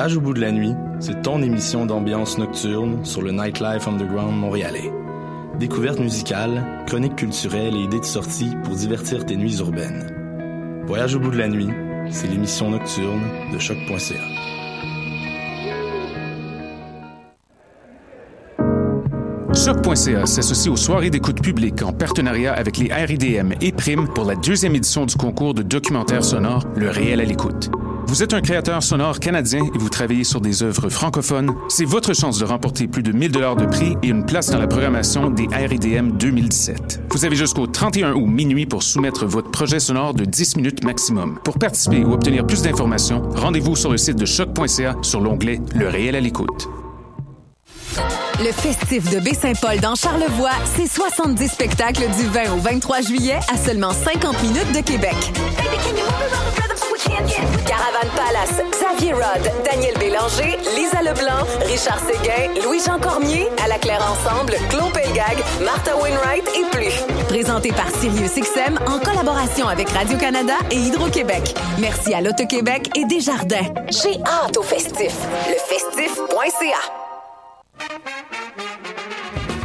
[0.00, 4.34] Voyage au bout de la nuit, c'est ton émission d'ambiance nocturne sur le Nightlife Underground
[4.34, 4.90] montréalais.
[5.58, 10.86] Découvertes musicales, chroniques culturelles et idées de sortie pour divertir tes nuits urbaines.
[10.86, 11.68] Voyage au bout de la nuit,
[12.08, 13.20] c'est l'émission nocturne
[13.52, 14.14] de choc.ca.
[19.52, 24.36] Choc.ca s'associe aux soirées d'écoute publique en partenariat avec les RIDM et Prime pour la
[24.36, 27.70] deuxième édition du concours de documentaire sonore Le réel à l'écoute.
[28.10, 31.54] Vous êtes un créateur sonore canadien et vous travaillez sur des œuvres francophones.
[31.68, 34.58] C'est votre chance de remporter plus de 1000 dollars de prix et une place dans
[34.58, 37.02] la programmation des RIDM 2017.
[37.12, 41.38] Vous avez jusqu'au 31 août minuit pour soumettre votre projet sonore de 10 minutes maximum.
[41.44, 45.86] Pour participer ou obtenir plus d'informations, rendez-vous sur le site de choc.ca sur l'onglet Le
[45.86, 46.68] réel à l'écoute.
[48.40, 53.56] Le festif de Baie-Saint-Paul dans Charlevoix, c'est 70 spectacles du 20 au 23 juillet à
[53.56, 55.14] seulement 50 minutes de Québec.
[57.70, 64.02] Caravane Palace, Xavier Rod, Daniel Bélanger, Lisa Leblanc, Richard Séguin, Louis-Jean Cormier, À la Claire
[64.10, 66.92] Ensemble, Claude Pelgag, Martha Wainwright et plus.
[67.28, 71.54] Présenté par SiriusXM en collaboration avec Radio-Canada et Hydro-Québec.
[71.78, 73.72] Merci à l'Auto-Québec et Desjardins.
[73.88, 75.14] J'ai hâte au festif.
[75.48, 77.00] Lefestif.ca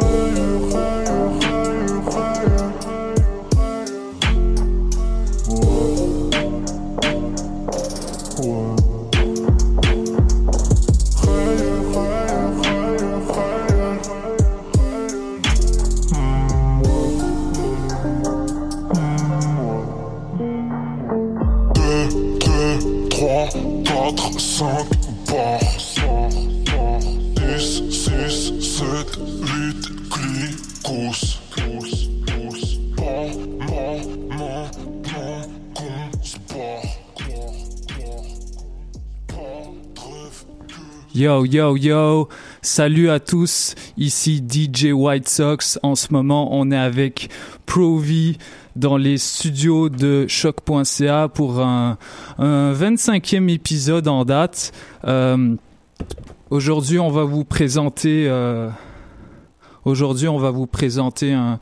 [0.00, 1.17] Yo,
[41.50, 42.28] yo, yo,
[42.60, 45.78] salut à tous, ici DJ White Sox.
[45.82, 47.30] En ce moment, on est avec
[47.64, 48.36] Provi
[48.76, 51.96] dans les studios de choc.ca pour un,
[52.38, 54.72] 25e épisode en date.
[55.04, 55.54] Euh,
[56.50, 58.26] aujourd'hui, on va vous présenter...
[58.28, 58.68] Euh,
[59.84, 61.58] Aujourd'hui, on va vous présenter un,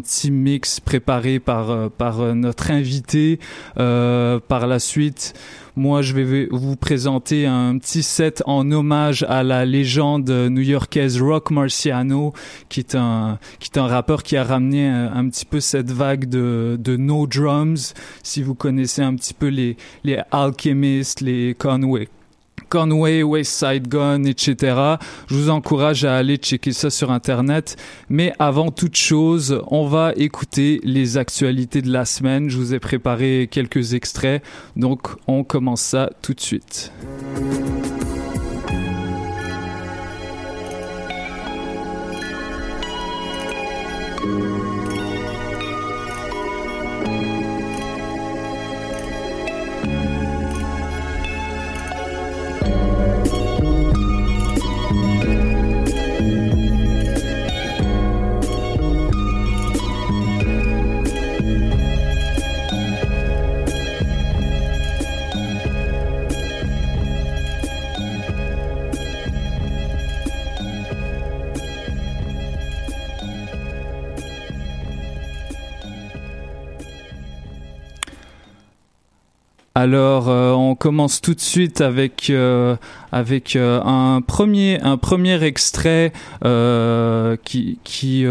[0.00, 3.38] petit mix préparé par, euh, par notre invité.
[3.74, 5.34] par la suite,
[5.76, 11.50] moi, je vais vous présenter un petit set en hommage à la légende new-yorkaise Rock
[11.50, 12.32] Marciano,
[12.70, 16.30] qui est un, qui est un rappeur qui a ramené un, petit peu cette vague
[16.30, 17.92] de, de no drums.
[18.22, 22.08] Si vous connaissez un petit peu les, les Alchemists, les Conway,
[22.68, 24.96] Conway, West Side Gun, etc.
[25.28, 27.76] Je vous encourage à aller checker ça sur Internet.
[28.08, 32.50] Mais avant toute chose, on va écouter les actualités de la semaine.
[32.50, 34.42] Je vous ai préparé quelques extraits.
[34.76, 36.92] Donc, on commence ça tout de suite.
[79.78, 82.32] Alors, on commence tout de suite avec
[83.12, 86.14] avec un premier un premier extrait
[87.44, 88.26] qui qui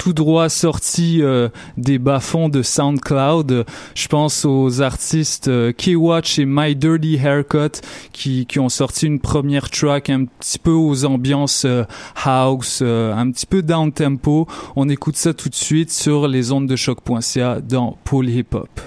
[0.00, 3.66] tout droit sorti euh, des bas-fonds de SoundCloud.
[3.94, 9.20] Je pense aux artistes euh, K-Watch et My Dirty Haircut qui, qui ont sorti une
[9.20, 11.84] première track un petit peu aux ambiances euh,
[12.24, 14.46] house, un petit peu down tempo.
[14.74, 18.80] On écoute ça tout de suite sur les ondes de choc.ca dans Pool Hip Hop.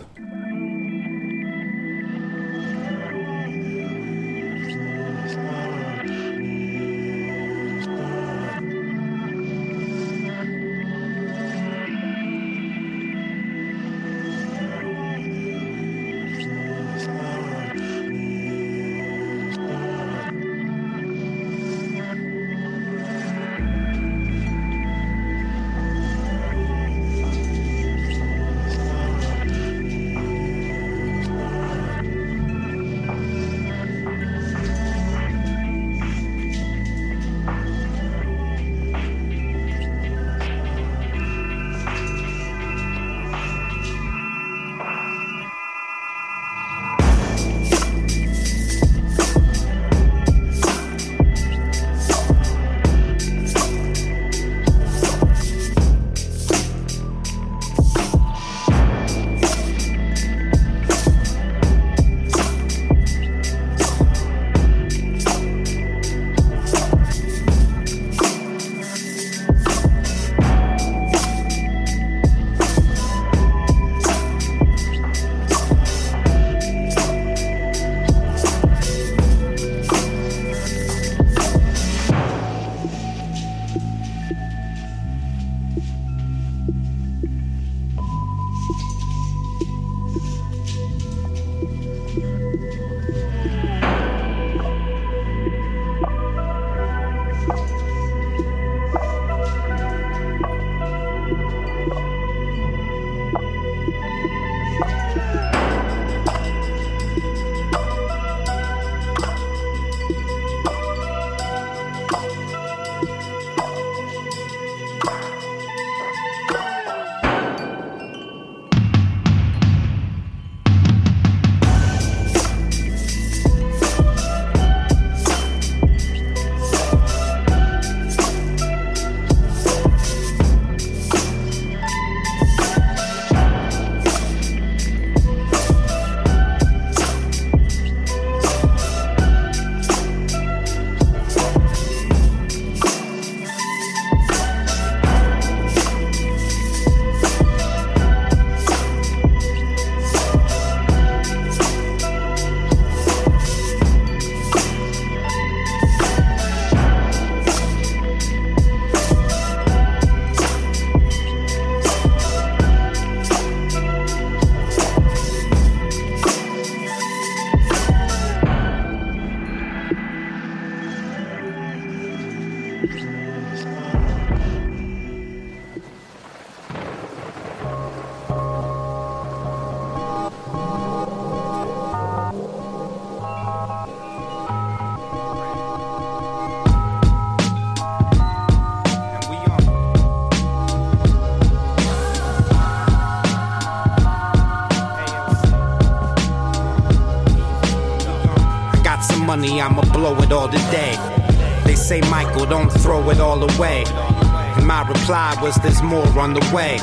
[201.73, 203.83] They say, Michael, don't throw it all away.
[203.87, 206.77] And my reply was, there's more on the way.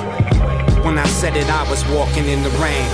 [0.84, 2.88] When I said it, I was walking in the rain.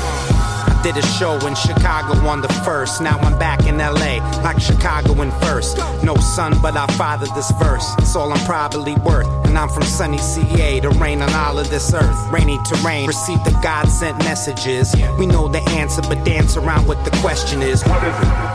[0.68, 3.00] I did a show in Chicago on the first.
[3.00, 5.78] Now I'm back in LA, like Chicago in first.
[6.04, 7.87] No son, but I fathered this verse.
[7.97, 9.26] It's all I'm probably worth.
[9.47, 12.30] And I'm from sunny CA to rain on all of this earth.
[12.30, 14.95] Rainy terrain, receive the God sent messages.
[15.18, 17.83] We know the answer, but dance around what the question is.
[17.85, 18.45] What is it?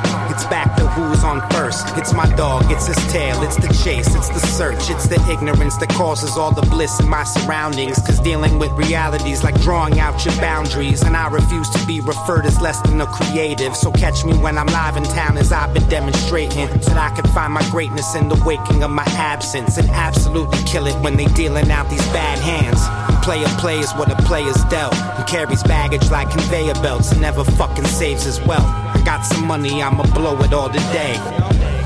[0.42, 1.86] It's back to who's on first.
[1.98, 5.78] It's my dog, it's his tail, it's the chase, it's the search, it's the ignorance
[5.78, 8.00] that causes all the bliss in my surroundings.
[8.00, 11.04] Cause dealing with realities like drawing out your boundaries.
[11.04, 13.76] And I refuse to be referred as less than a creative.
[13.76, 16.66] So catch me when I'm live in town as I've been demonstrating.
[16.90, 19.78] That I can find my greatness in the waking of my absence.
[19.78, 22.82] And absolutely kill it when they dealing out these bad hands.
[23.24, 24.96] Player plays what a player's dealt.
[24.96, 28.81] And carries baggage like conveyor belts and never fucking saves his wealth.
[29.02, 31.18] I got some money, I'ma blow it all today.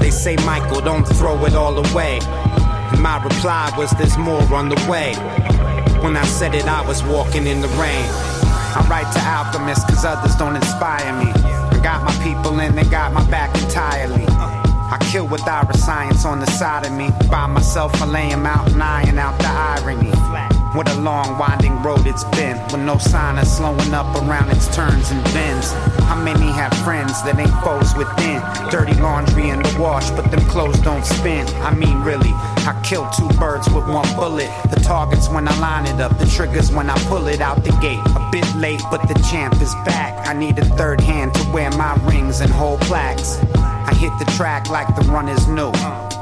[0.02, 2.20] They say, Michael, don't throw it all away.
[2.22, 5.14] And my reply was, there's more on the way.
[6.04, 8.06] When I said it, I was walking in the rain.
[8.76, 11.32] I write to alchemists cause others don't inspire me.
[11.32, 14.26] I got my people and they got my back entirely.
[14.28, 17.12] I kill with our science on the side of me.
[17.32, 20.35] By myself, I lay out and iron out the irony.
[20.76, 24.68] What a long, winding road it's been, with no sign of slowing up around its
[24.76, 25.72] turns and bends.
[26.04, 28.44] How many have friends that ain't foes within?
[28.70, 31.48] Dirty laundry in the wash, but them clothes don't spin.
[31.64, 32.32] I mean, really,
[32.68, 34.52] I kill two birds with one bullet.
[34.70, 37.72] The target's when I line it up, the trigger's when I pull it out the
[37.80, 38.04] gate.
[38.14, 40.28] A bit late, but the champ is back.
[40.28, 43.40] I need a third hand to wear my rings and hold plaques.
[43.56, 45.72] I hit the track like the runners new.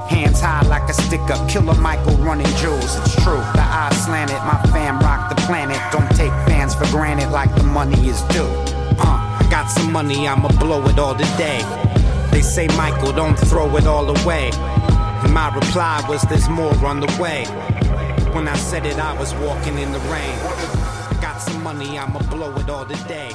[0.10, 2.98] Hands high like a stick up, killer Michael running jewels.
[3.00, 5.80] It's true, the eyes slanted, my fam rock the planet.
[5.92, 8.52] Don't take fans for granted like the money is due.
[9.00, 11.62] Uh, I got some money, I'ma blow it all today.
[12.32, 14.52] They say, Michael, don't throw it all away.
[14.54, 17.46] And my reply was, there's more on the way.
[18.34, 20.38] When I said it, I was walking in the rain.
[20.44, 23.32] I got some money, I'ma blow it all today.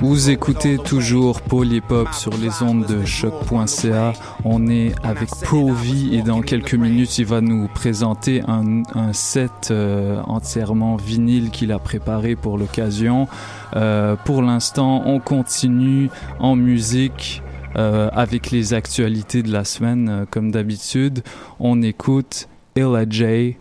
[0.00, 4.12] Vous écoutez toujours Polypop sur les ondes de choc.ca.
[4.44, 10.20] On est avec Pro-V et dans quelques minutes, il va nous présenter un, set euh,
[10.26, 13.28] entièrement vinyle qu'il a préparé pour l'occasion.
[13.76, 17.42] Euh, pour l'instant, on continue en musique.
[17.74, 21.22] Euh, avec les actualités de la semaine, comme d'habitude,
[21.58, 23.56] on écoute Ella J,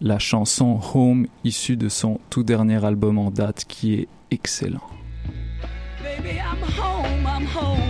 [0.00, 4.95] la chanson Home issue de son tout dernier album en date qui est excellent.
[6.22, 7.85] Baby, I'm home, I'm home, I'm home.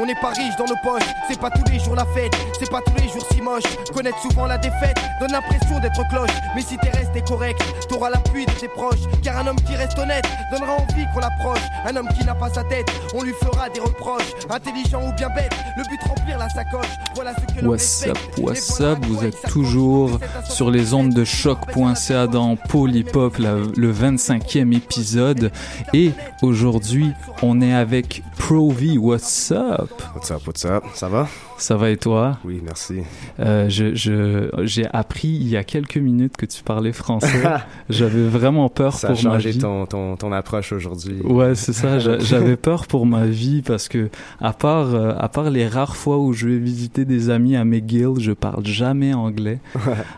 [0.00, 1.08] On n'est pas riche dans nos poches.
[1.28, 3.62] C'est pas tous les jours la fête, c'est pas tous les jours si moche.
[3.92, 6.30] Connaître souvent la défaite donne l'impression d'être cloche.
[6.54, 9.00] Mais si t'es resté correct, t'auras l'appui de tes proches.
[9.22, 11.60] Car un homme qui reste honnête donnera envie qu'on l'approche.
[11.86, 14.32] Un homme qui n'a pas sa tête, on lui fera des reproches.
[14.48, 16.86] Intelligent ou bien bête, le but remplir la sacoche.
[17.14, 22.26] Voilà ce que What's up, what's up, vous êtes toujours sur les ondes de choc.ca
[22.26, 25.52] dans Polypop, le 25e épisode.
[25.92, 28.98] Et aujourd'hui, on est avec Provi.
[28.98, 29.92] What's up?
[30.12, 30.82] What's up, what's up?
[30.96, 31.28] Ça va?
[31.60, 32.38] Ça va et toi?
[32.42, 33.00] Oui, merci.
[33.38, 37.28] Euh, je, j'ai appris il y a quelques minutes que tu parlais français.
[37.90, 39.52] J'avais vraiment peur ça pour ma vie.
[39.52, 41.20] Ça a changé ton, ton, approche aujourd'hui.
[41.20, 41.98] Ouais, c'est ça.
[42.18, 44.08] J'avais peur pour ma vie parce que
[44.40, 47.64] à part, euh, à part les rares fois où je vais visiter des amis à
[47.66, 49.58] McGill, je parle jamais anglais.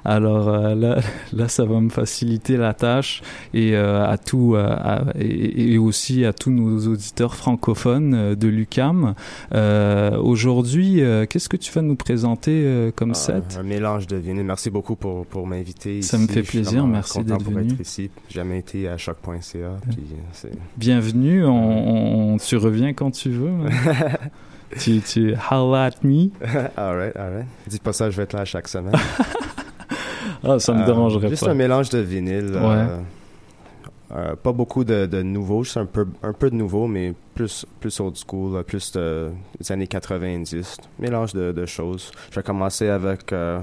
[0.04, 1.00] Alors euh, là,
[1.32, 3.20] là, ça va me faciliter la tâche
[3.52, 4.56] et à tout,
[5.18, 9.14] et, et, aussi à tous nos auditeurs francophones de l'UCAM.
[9.52, 14.44] Aujourd'hui, qu'est-ce que tu vas nous présenter euh, comme ah, set Un mélange de vinyles.
[14.44, 16.02] Merci beaucoup pour, pour m'inviter.
[16.02, 17.72] Ça me fait plaisir, merci d'être venu.
[17.72, 18.10] Être ici.
[18.28, 19.56] Jamais été à choc.ca.
[19.56, 19.78] Euh,
[20.76, 23.50] Bienvenue, on, tu reviens quand tu veux.
[24.78, 26.28] tu, tu holla at me.
[26.76, 27.46] alright, alright.
[27.66, 28.92] Dis pas ça, je vais être là chaque semaine.
[30.44, 31.30] ah, ça me euh, dérangerait pas.
[31.30, 32.52] Juste un mélange de vinyles.
[32.52, 32.60] Ouais.
[32.60, 32.98] Euh,
[34.42, 38.00] pas beaucoup de, de nouveaux, juste un peu, un peu de nouveau, mais plus, plus
[38.00, 40.76] old school, plus de, des années 90.
[40.98, 42.10] Mélange de, de choses.
[42.30, 43.60] Je vais commencer avec euh,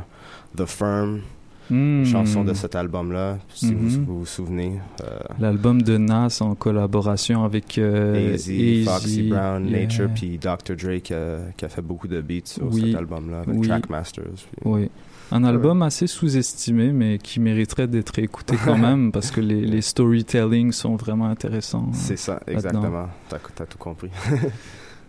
[0.58, 1.22] The Firm,
[1.70, 2.06] hmm.
[2.06, 4.06] chanson de cet album-là, si vous, mm-hmm.
[4.06, 4.80] vous, souvenez.
[5.04, 8.38] Euh, L'album de Nas en collaboration avec euh,
[8.86, 10.76] Foxy Brown, Nature, puis Dr.
[10.76, 14.48] Dre qui a, fait beaucoup de beats sur cet album-là, avec Trackmasters.
[14.66, 14.90] Oui.
[15.32, 19.82] Un album assez sous-estimé, mais qui mériterait d'être écouté quand même parce que les, les
[19.82, 21.88] storytelling sont vraiment intéressants.
[21.90, 23.08] Hein, C'est ça, exactement.
[23.30, 24.10] T'as as tout compris.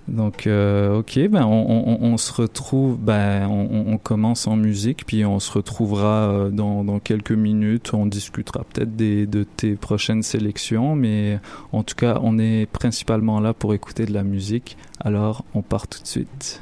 [0.08, 5.06] Donc, euh, ok, ben on, on, on, se retrouve, ben on, on, commence en musique,
[5.06, 7.94] puis on se retrouvera euh, dans, dans quelques minutes.
[7.94, 11.38] On discutera peut-être de tes prochaines sélections, mais
[11.70, 14.76] en tout cas, on est principalement là pour écouter de la musique.
[14.98, 16.60] Alors, on part tout de suite.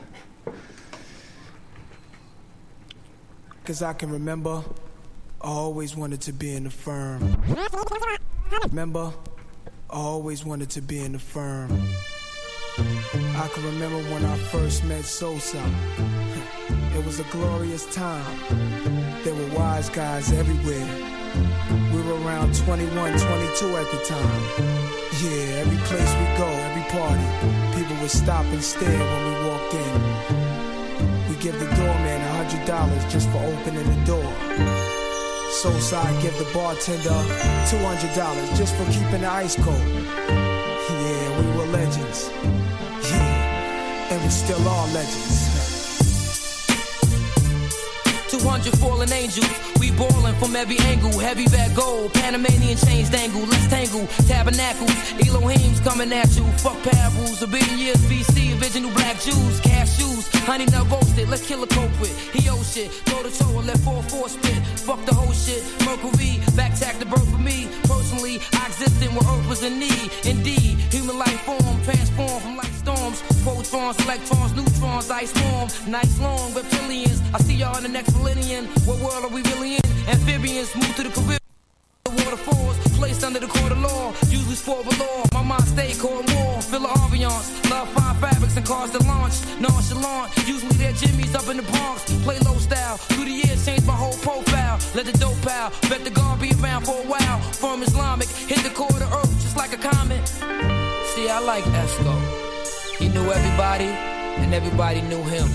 [3.71, 4.63] as I can remember,
[5.41, 7.37] I always wanted to be in the firm.
[8.69, 9.13] Remember,
[9.91, 11.71] I always wanted to be in the firm.
[12.79, 15.63] I can remember when I first met Sosa.
[16.99, 18.39] It was a glorious time.
[19.23, 20.89] There were wise guys everywhere.
[21.95, 24.43] We were around 21, 22 at the time.
[25.23, 29.75] Yeah, every place we go, every party, people would stop and stare when we walked
[29.75, 31.29] in.
[31.29, 31.98] We give the door
[32.67, 34.33] Dollars just for opening the door.
[35.51, 37.11] So Soulside give the bartender
[37.71, 39.77] $200 just for keeping the ice cold.
[39.77, 42.31] Yeah, we were legends.
[43.11, 45.48] Yeah, and we still are legends.
[48.29, 49.49] 200 fallen angels.
[49.81, 51.19] We ballin' from every angle.
[51.19, 53.47] Heavy bag gold, Panamanian chains dangle.
[53.47, 54.97] Let's tangle, tabernacles.
[55.27, 56.45] Elohim's coming at you.
[56.65, 57.43] Fuck parables.
[57.43, 59.61] A billion years BC, original black Jews.
[59.61, 61.29] Cashews, honey nut roasted.
[61.29, 62.13] Let's kill a culprit.
[62.33, 63.03] He shit.
[63.07, 64.61] Go to toe and let 4-4 spit.
[64.87, 65.63] Fuck the whole shit.
[65.85, 67.69] Mercury, back tack the birth for me.
[67.85, 70.11] Personally, I existed when Earth was in need.
[70.25, 73.23] Indeed, human life form transform from light storms.
[73.43, 75.69] Protons, electrons, neutrons, ice form.
[75.91, 77.19] Nice long reptilians.
[77.35, 78.67] I see y'all in the next millennium.
[78.85, 79.87] What world are we really in?
[80.09, 81.39] Amphibians move to the Caribbean.
[82.05, 85.23] The Waterfalls placed under the court of law, usually for the law.
[85.33, 87.71] My mind stay cold war, feel the ambiance.
[87.71, 89.35] Love fine fabrics and cars that launch.
[89.61, 92.05] Nonchalant, usually they're Jimmy's up in the Bronx.
[92.25, 94.79] Play low style, through the years change my whole profile.
[94.95, 97.39] Let the dope out, bet the guard be around for a while.
[97.63, 100.27] From Islamic, hit the core of the earth just like a comet.
[101.13, 102.15] See, I like Esco.
[102.99, 103.91] He knew everybody,
[104.43, 105.49] and everybody knew him.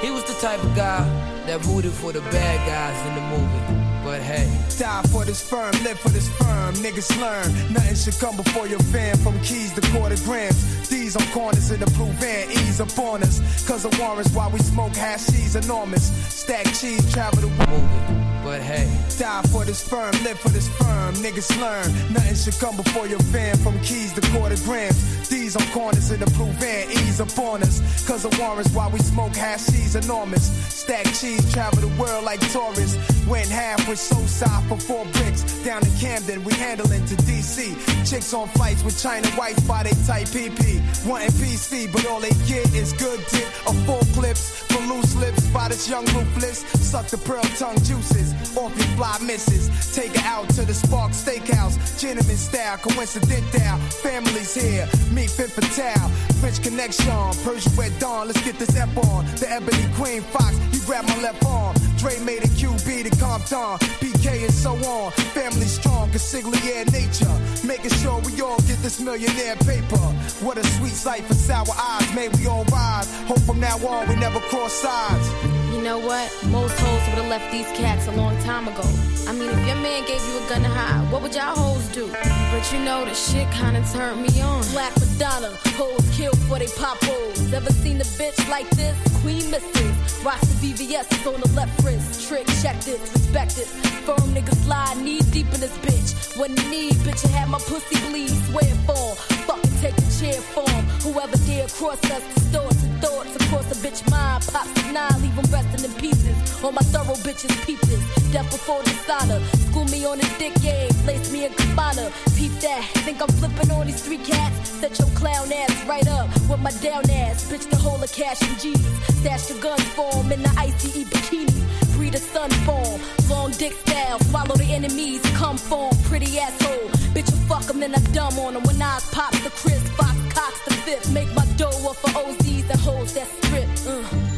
[0.00, 1.04] He was the type of guy
[1.50, 3.80] that rooted for the bad guys in the movie.
[4.04, 4.46] But hey,
[4.78, 6.74] die for this firm, live for this firm.
[6.74, 9.16] Niggas learn, nothing should come before your fam.
[9.18, 13.22] From keys to quarter grams, these on corners in the blue van, ease up on
[13.24, 13.40] us.
[13.66, 15.26] Cause the warrants while we smoke hash.
[15.26, 16.06] hashies enormous.
[16.32, 18.20] Stack cheese, travel the movie.
[18.42, 21.14] But hey, die for this firm, live for this firm.
[21.16, 23.56] Niggas learn, nothing should come before your fam.
[23.58, 27.62] From keys to quarter grams, these on corners in the blue van, ease up on
[27.62, 27.82] us.
[28.06, 30.79] Cause the warrants while we smoke hashies enormous.
[30.90, 32.98] Stack cheese, travel the world like tourists.
[33.28, 35.42] Went half with so soft for four bricks.
[35.62, 37.78] Down in Camden, we handling to DC.
[38.10, 40.82] Chicks on flights with China whites by they tight PP.
[41.06, 45.46] Wanting PC, but all they get is good dick or full clips for loose lips
[45.50, 46.58] by this young ruthless.
[46.90, 49.70] Suck the pearl tongue juices off your fly misses.
[49.94, 53.78] Take her out to the Spark Steakhouse, gentleman style, coincidental.
[54.02, 56.08] Families here, meet Fit for Fatale,
[56.40, 58.26] French connection, Persian red dawn.
[58.26, 59.24] Let's get this F on.
[59.36, 61.76] The Ebony Queen Fox, you grab my left arm.
[61.98, 65.12] Dre made a QB to Compton, BK and so on.
[65.38, 67.36] Family strong, consigliere nature.
[67.64, 70.04] Making sure we all get this millionaire paper.
[70.44, 72.12] What a sweet sight for sour eyes.
[72.12, 73.08] May we all rise.
[73.28, 75.59] Hope from now on we never cross sides.
[75.72, 76.28] You know what?
[76.48, 78.82] Most hoes would have left these cats a long time ago.
[79.28, 81.86] I mean, if your man gave you a gun to hide, what would y'all hoes
[81.88, 82.10] do?
[82.10, 84.62] But you know, the shit kinda turned me on.
[84.72, 87.52] Black Madonna, hoes killed for they pop hoes.
[87.52, 88.96] Ever seen a bitch like this?
[89.22, 90.24] Queen Mrs.
[90.24, 92.28] Watch the VVS is on the left wrist.
[92.28, 93.68] Trick, check this, respect it.
[94.04, 96.36] Firm niggas slide knee deep in this bitch.
[96.36, 98.30] When need, bitch, I had my pussy bleed.
[98.50, 99.14] Swear for
[99.46, 100.84] fucking take a chair form.
[101.00, 104.44] Whoever dare cross us, distorts and thoughts across a bitch mind.
[104.52, 106.36] Pops the nine, leave them resting in pieces.
[106.62, 108.02] All my thorough bitches peep this.
[108.30, 109.40] Death before dishonor.
[109.70, 112.12] School me on the dick game, place me in Cabana.
[112.36, 114.68] Peep that, think I'm flipping on these three cats.
[114.68, 117.50] Set your clown ass right up with my down ass.
[117.50, 118.84] Bitch, the whole of cash and G's.
[119.20, 121.60] Stash the guns form in the ICE bikini.
[121.96, 123.00] Breed a sun form.
[123.30, 125.22] Long dick style, follow the enemies.
[125.40, 126.88] Come form, pretty asshole.
[127.14, 128.62] Bitch, you fuck 'em and I dumb on on 'em.
[128.64, 131.12] When eyes pop the Chris Fox, Cox the fifth.
[131.12, 133.68] Make my dough up for OZs that hoes that strip.
[133.86, 134.29] Uh.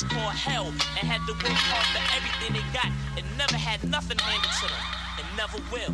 [0.00, 3.82] Which called hell, and had to work hard for everything they got and never had
[3.88, 4.84] nothing handed to them.
[5.20, 5.92] And never will.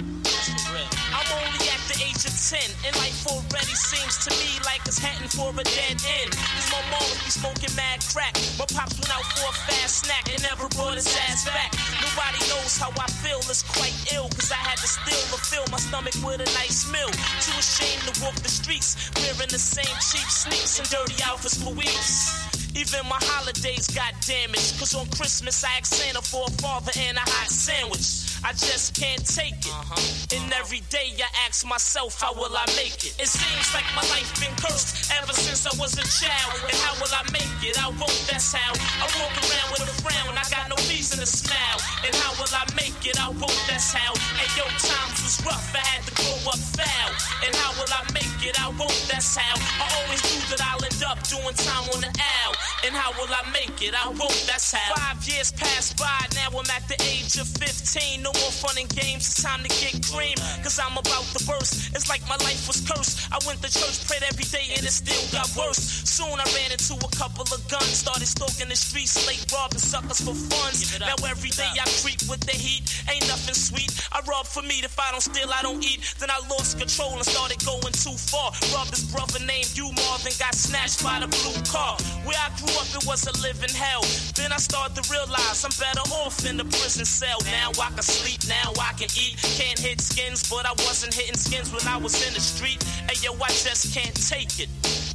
[1.10, 5.02] I'm only at the age of 10, and life already seems to me like it's
[5.02, 6.30] heading for a dead end.
[6.30, 8.38] Cause my mom be smoking mad crack.
[8.60, 11.74] My pops went out for a fast snack and never brought his ass back.
[11.98, 14.30] Nobody knows how I feel, it's quite ill.
[14.30, 17.10] Cause I had to to fill my stomach with a nice meal.
[17.42, 21.74] Too ashamed to walk the streets, wearing the same cheap sneaks and dirty outfits for
[21.74, 22.65] weeks.
[22.76, 24.78] Even my holidays got damaged.
[24.78, 28.36] Cause on Christmas I asked Santa for a father and a hot sandwich.
[28.44, 29.72] I just can't take it.
[29.72, 30.36] Uh-huh.
[30.36, 30.60] And uh-huh.
[30.60, 33.16] every day I ask myself, how will I make it?
[33.16, 36.52] It seems like my life been cursed ever since I was a child.
[36.68, 37.80] And how will I make it?
[37.80, 38.76] I won't, that's how.
[38.76, 41.78] I walk around with a frown, when I got to smile.
[42.06, 43.18] And how will I make it?
[43.18, 44.12] I won't, that's how.
[44.38, 47.10] And yo, times was rough, I had to grow up foul.
[47.42, 48.54] And how will I make it?
[48.60, 49.56] I won't, that's how.
[49.82, 52.52] I always knew that I'll end up doing time on the owl.
[52.86, 53.94] And how will I make it?
[53.98, 54.94] I won't, that's how.
[54.94, 58.22] Five years passed by, now I'm at the age of 15.
[58.22, 60.38] No more fun and games, it's time to get cream.
[60.62, 61.94] Cause I'm about to burst.
[61.96, 63.26] It's like my life was cursed.
[63.34, 65.82] I went to church, prayed every day, and it still got worse.
[66.06, 70.20] Soon I ran into a couple of guns, started stalking the streets, late robbing suckers
[70.22, 70.75] for funds.
[71.00, 73.92] Now every day I creep with the heat, ain't nothing sweet.
[74.12, 76.00] I rob for meat, if I don't steal, I don't eat.
[76.18, 78.52] Then I lost control and started going too far.
[78.90, 81.96] This brother named you Marvin, got snatched by the blue car.
[82.24, 84.04] Where I grew up, it was a living hell.
[84.36, 87.38] Then I started to realize I'm better off in the prison cell.
[87.46, 89.36] Now I can sleep, now I can eat.
[89.56, 92.82] Can't hit skins, but I wasn't hitting skins when I was in the street.
[93.08, 94.68] Hey yo, I just can't take it.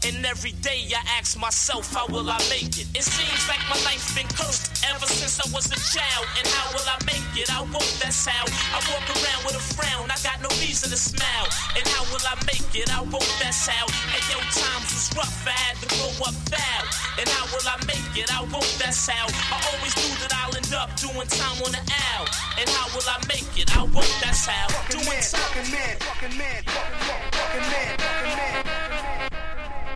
[0.05, 2.87] And every day I ask myself, how will I make it?
[2.97, 6.25] It seems like my life been cursed ever since I was a child.
[6.37, 7.49] And how will I make it?
[7.49, 8.45] I won't, that's how.
[8.45, 11.49] I walk around with a frown, I got no reason to smile.
[11.73, 12.93] And how will I make it?
[12.93, 13.89] I won't, that's how.
[13.89, 16.83] And yo, times was rough, I had to grow up foul.
[17.17, 18.29] And how will I make it?
[18.29, 19.25] I won't, that's how.
[19.49, 22.25] I always knew that I'll end up doing time on the owl.
[22.61, 23.65] And how will I make it?
[23.73, 24.69] I won't, that's how.
[24.93, 25.41] Doing time.
[25.41, 28.61] Fucking man, fucking man, fucking man, fucking man.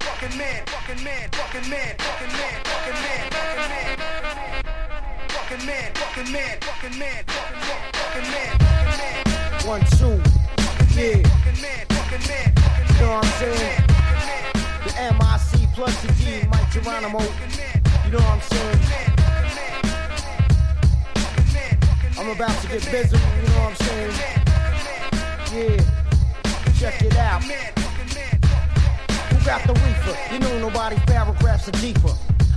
[0.02, 4.65] Fucking man, fucking man, fucking man, fucking man, fucking man, fucking man.
[5.48, 7.70] Fucking man, fucking man, fucking man, fucking
[8.32, 9.24] man, fucking man.
[9.68, 10.20] One, two,
[11.00, 11.22] yeah.
[11.22, 12.52] Fucking man, fucking man,
[12.90, 13.84] You know what I'm saying?
[14.86, 17.22] The MIC plus the G, Mic Geronimo.
[17.22, 17.28] You
[18.12, 18.80] know what I'm saying?
[22.18, 24.14] I'm about to get busy, you know what I'm saying?
[25.54, 25.78] Yeah,
[26.80, 27.44] check it out.
[29.30, 30.18] Who got the reefer?
[30.34, 32.16] You know nobody's paragraphs are deeper.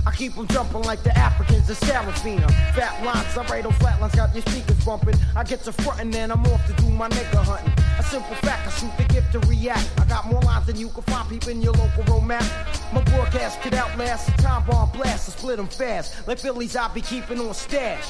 [0.09, 2.49] I keep them jumping like the Africans in Sarafina.
[2.73, 5.15] Fat lines, I write on flat lines, got your speakers bumping.
[5.35, 7.71] I get to frontin' and I'm off to do my nigga hunting.
[7.99, 9.87] A simple fact, I shoot the gift to react.
[9.99, 12.43] I got more lines than you can find people in your local map.
[12.91, 15.29] My broadcast could outlast a time bomb blast.
[15.29, 16.27] I split them fast.
[16.27, 18.07] Like Phillies, I be keeping on stash.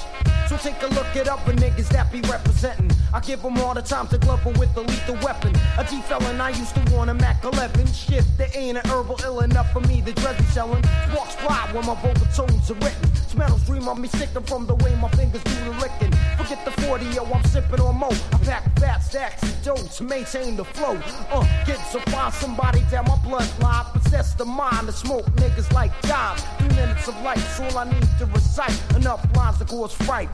[0.47, 2.89] So take a look at other niggas that be representing.
[3.13, 5.55] I give them all the time to glove with a lethal weapon.
[5.77, 7.87] A G felon, I used to want a Mac 11.
[7.87, 10.01] Shit, there ain't an herbal ill enough for me.
[10.01, 10.83] The drug be selling.
[11.15, 13.15] Walks fly when my vocal tones are written.
[13.15, 16.11] Smells dream of me sticking from the way my fingers do the licking.
[16.37, 18.09] Forget the 40, yo, I'm sipping on mo.
[18.09, 20.99] I pack fat stacks of dough to maintain the flow.
[21.31, 21.79] Uh, get
[22.11, 23.85] far, somebody down my bloodline.
[23.93, 26.37] Possess the mind to smoke niggas like time.
[26.59, 28.79] Three minutes of light, all I need to recite.
[28.95, 30.29] Enough lines to cause fright.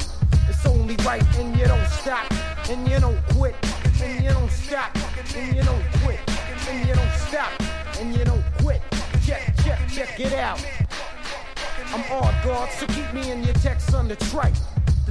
[0.49, 2.29] It's only right, and you don't stop,
[2.69, 3.55] and you don't quit,
[4.03, 4.91] and you don't stop,
[5.35, 6.19] and you don't quit,
[6.67, 7.51] and you don't stop,
[7.99, 8.81] and you don't quit.
[9.25, 10.59] Check, check, check it out.
[11.95, 13.53] I'm on guard, so keep me in your
[13.93, 14.53] on the trike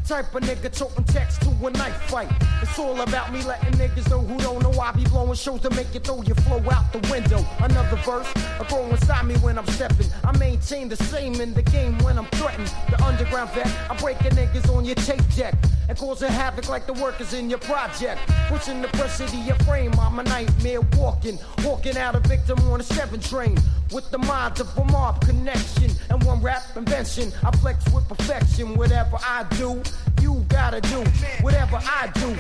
[0.07, 2.31] type of nigga talking text to a knife fight.
[2.61, 5.71] It's all about me letting niggas know who don't know I be blowing shows to
[5.71, 7.45] make you throw your flow out the window.
[7.61, 10.07] Another verse, a grow inside me when I'm stepping.
[10.23, 12.71] I maintain the same in the game when I'm threatened.
[12.91, 15.55] The underground vet, I'm breaking niggas on your tape deck
[15.89, 18.21] and causing havoc like the workers in your project.
[18.49, 22.81] Pushing the pressure to your frame, I'm a nightmare walking, walking out a victim on
[22.81, 23.57] a seven train
[23.91, 27.33] with the minds of a mob connection and one rap invention.
[27.43, 29.83] I flex with perfection, whatever I do
[30.21, 31.05] you gotta do
[31.41, 32.37] whatever I do.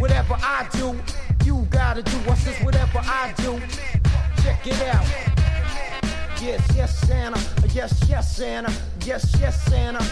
[0.00, 0.98] Whatever I do,
[1.44, 2.18] you gotta do.
[2.30, 3.60] I says whatever I do.
[4.42, 5.06] Check it out.
[6.40, 7.40] Yes, yes, Santa.
[7.74, 8.72] Yes, yes, Santa.
[9.04, 10.04] Yes, yes, Santa.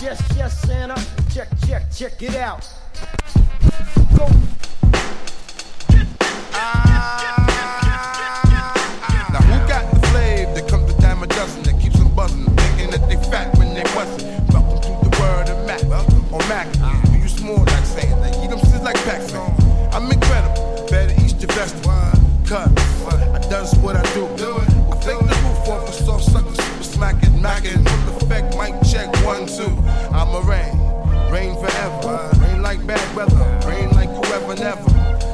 [0.00, 0.94] Yes, yes, Santa.
[1.32, 2.68] Check, check, check it out.
[4.16, 4.28] Go.
[6.54, 7.89] Ah,
[16.32, 16.70] on Mac.
[17.10, 18.36] Do you small like saying that?
[18.42, 19.90] Eat them shits like Pac-Man.
[19.92, 20.86] I'm incredible.
[20.88, 21.90] Better eat your vegetable.
[22.46, 22.70] Cut.
[23.34, 24.26] I does what I do.
[24.26, 27.78] I think the roof off a soft sucker, super smack it, mack it.
[27.78, 29.70] Full effect, mic check one, two.
[30.14, 30.78] I'm a rain.
[31.30, 32.30] Rain forever.
[32.40, 33.36] Rain like bad weather.
[33.66, 34.90] Rain like whoever never.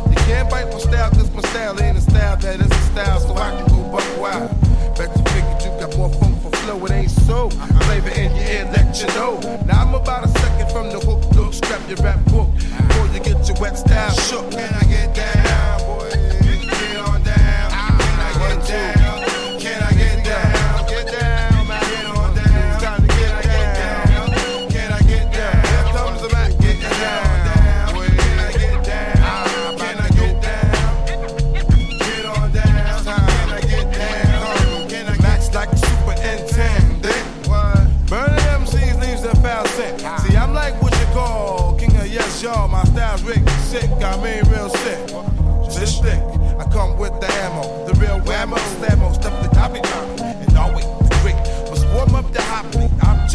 [0.09, 3.21] You can't bite my style, cause my style ain't a style that is a style,
[3.21, 4.56] so I can go buck wild.
[9.03, 9.39] Let you know.
[9.67, 12.49] Now I'm about a second from the hook, look, strap your rap book.
[12.55, 14.51] Before you get your wet style shook.
[14.51, 15.26] Can I get down,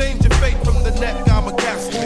[0.02, 0.20] hoppy.
[0.20, 1.16] I'm fate from the neck.
[1.30, 2.02] I'm a castle.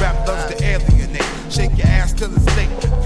[0.00, 1.22] Rap loves to alienate.
[1.50, 2.97] Shake your ass till it's late.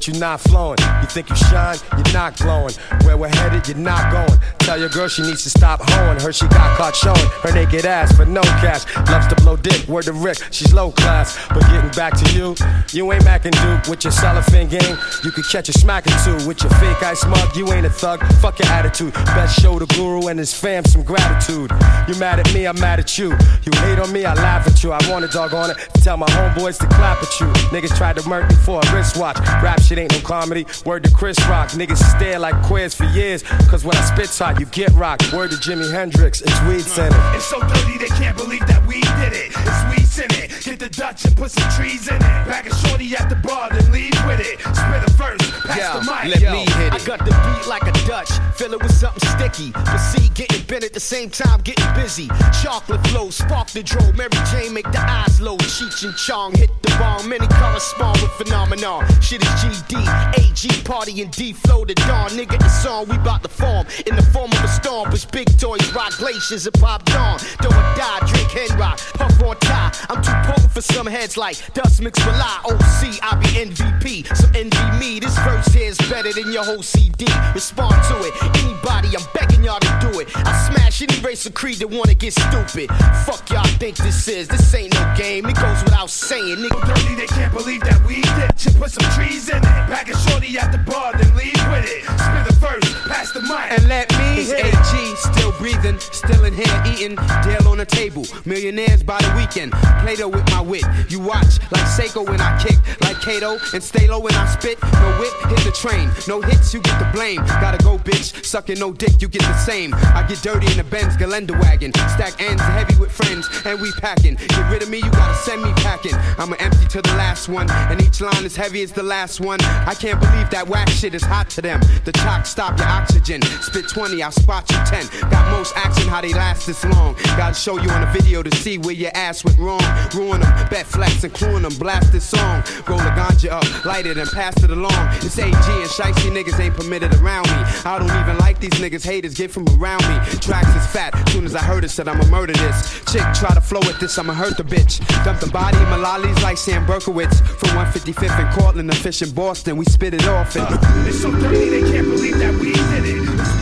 [0.00, 0.78] But you're not flowing.
[1.02, 2.72] You think you shine, you're not glowing.
[3.04, 4.40] Where we're headed, you're not going.
[4.70, 6.20] Tell your girl she needs to stop hoeing.
[6.20, 8.84] Her she got caught showing her naked ass for no cash.
[9.10, 11.36] Loves to blow dick, word to Rick, she's low class.
[11.48, 12.54] But getting back to you,
[12.92, 14.96] you ain't Mac and Duke with your cellophane game.
[15.24, 17.56] You could catch a smack or two with your fake eye smug.
[17.56, 19.12] You ain't a thug, fuck your attitude.
[19.34, 21.72] Best show the guru and his fam some gratitude.
[22.06, 23.30] You mad at me, I'm mad at you.
[23.30, 24.92] You hate on me, I laugh at you.
[24.92, 25.78] I want a dog on it.
[26.04, 27.46] Tell my homeboys to clap at you.
[27.74, 29.36] Niggas tried to murk me for a wristwatch.
[29.64, 30.64] Rap shit ain't no comedy.
[30.86, 31.70] Word to Chris Rock.
[31.70, 33.42] Niggas stare like queers for years.
[33.68, 35.32] Cause when I spit hot, you get rocked.
[35.32, 36.42] Word to Jimi Hendrix.
[36.42, 37.16] It's weed center.
[37.34, 39.48] It's so dirty they can't believe that we did it.
[39.56, 40.64] It's weed it.
[40.64, 42.20] Get the Dutch and put some trees in it.
[42.20, 44.60] Back a shorty at the bar, then leave with it.
[44.60, 46.34] Spit a verse, pass Yo, the mic.
[46.34, 46.52] let Yo.
[46.52, 46.94] me hit it.
[46.94, 49.72] I got the beat like a Dutch, fill it with something sticky.
[49.72, 52.28] But see, getting bent at the same time, getting busy.
[52.62, 54.12] Chocolate flow, spark the dro.
[54.12, 55.56] Mary Jane make the eyes low.
[55.56, 57.28] Cheech and Chong hit the bomb.
[57.28, 59.06] Many colors spawn with phenomenon.
[59.20, 59.96] Shit is GD,
[60.38, 62.30] AG party and D flow the dawn.
[62.30, 65.10] Nigga, it's song we bout to form in the form of a storm.
[65.10, 67.38] Push big toys, rock glaciers, and pop dawn.
[67.60, 69.92] Do or die, drink hen rock, puff on tie.
[70.08, 72.60] I'm too potent for some heads like dust mixed with lie.
[72.64, 75.20] OC, I be MVP, so envy me.
[75.20, 77.26] This verse here is better than your whole CD.
[77.54, 78.34] Respond to it.
[78.62, 80.28] Anybody, I'm begging y'all to do it.
[80.36, 82.90] I smash any race or creed that wanna get stupid.
[83.26, 84.48] Fuck y'all think this is.
[84.48, 85.46] This ain't no game.
[85.46, 86.86] It goes without saying, nigga.
[86.86, 88.58] Dirty, they can't believe that we did.
[88.58, 89.62] Should put some trees in it.
[89.62, 92.04] pack a shorty at the bar, then leave with it.
[92.04, 93.72] Spit the first, pass the mic.
[93.72, 94.64] And let me It.
[94.64, 97.16] AG, still breathing, still in here eating.
[97.42, 99.72] Deal on the table, millionaires by the weekend.
[100.02, 100.84] Play Doh with my wit.
[101.08, 104.80] You watch like Seiko when I kick, like Kato and stay low when I spit.
[104.82, 106.10] No whip, hit the train.
[106.28, 107.44] No hits, you get the blame.
[107.60, 108.44] Gotta go, bitch.
[108.44, 109.94] Sucking no dick, you get the same.
[109.94, 111.92] I get dirty in the Benz Galenda wagon.
[112.14, 114.34] Stack ends heavy with friends, and we packing.
[114.36, 116.14] Get rid of me, you gotta send me packing.
[116.38, 119.60] I'ma empty to the last one, and each line is heavy as the last one.
[119.62, 121.80] I can't believe that whack shit is hot to them.
[122.04, 123.42] The chalk stop your oxygen.
[123.62, 125.30] Spit 20, I'll spot you 10.
[125.30, 127.14] Got most action, how they last this long.
[127.36, 129.82] Gotta show you on the video to see where your ass went wrong.
[130.14, 131.74] Ruin them, bet flex and cluing them.
[131.78, 132.62] Blast this song.
[132.88, 135.08] Roll the ganja up, light it and pass it along.
[135.22, 137.58] It's AG and shicey niggas ain't permitted around me.
[137.84, 140.16] I don't even like these niggas, haters get from around me.
[140.40, 143.02] Tracks is fat, soon as I heard it, said I'ma murder this.
[143.10, 144.98] Chick try to flow with this, I'ma hurt the bitch.
[145.24, 147.40] Dump the body in my lollies like Sam Berkowitz.
[147.40, 150.66] From 155th and Cortland the Fish in Boston, we spit it off and.
[151.06, 153.59] It's so dirty, they can't believe that we did it.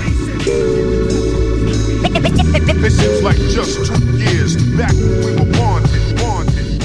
[2.81, 5.58] It seems like just two years back we were.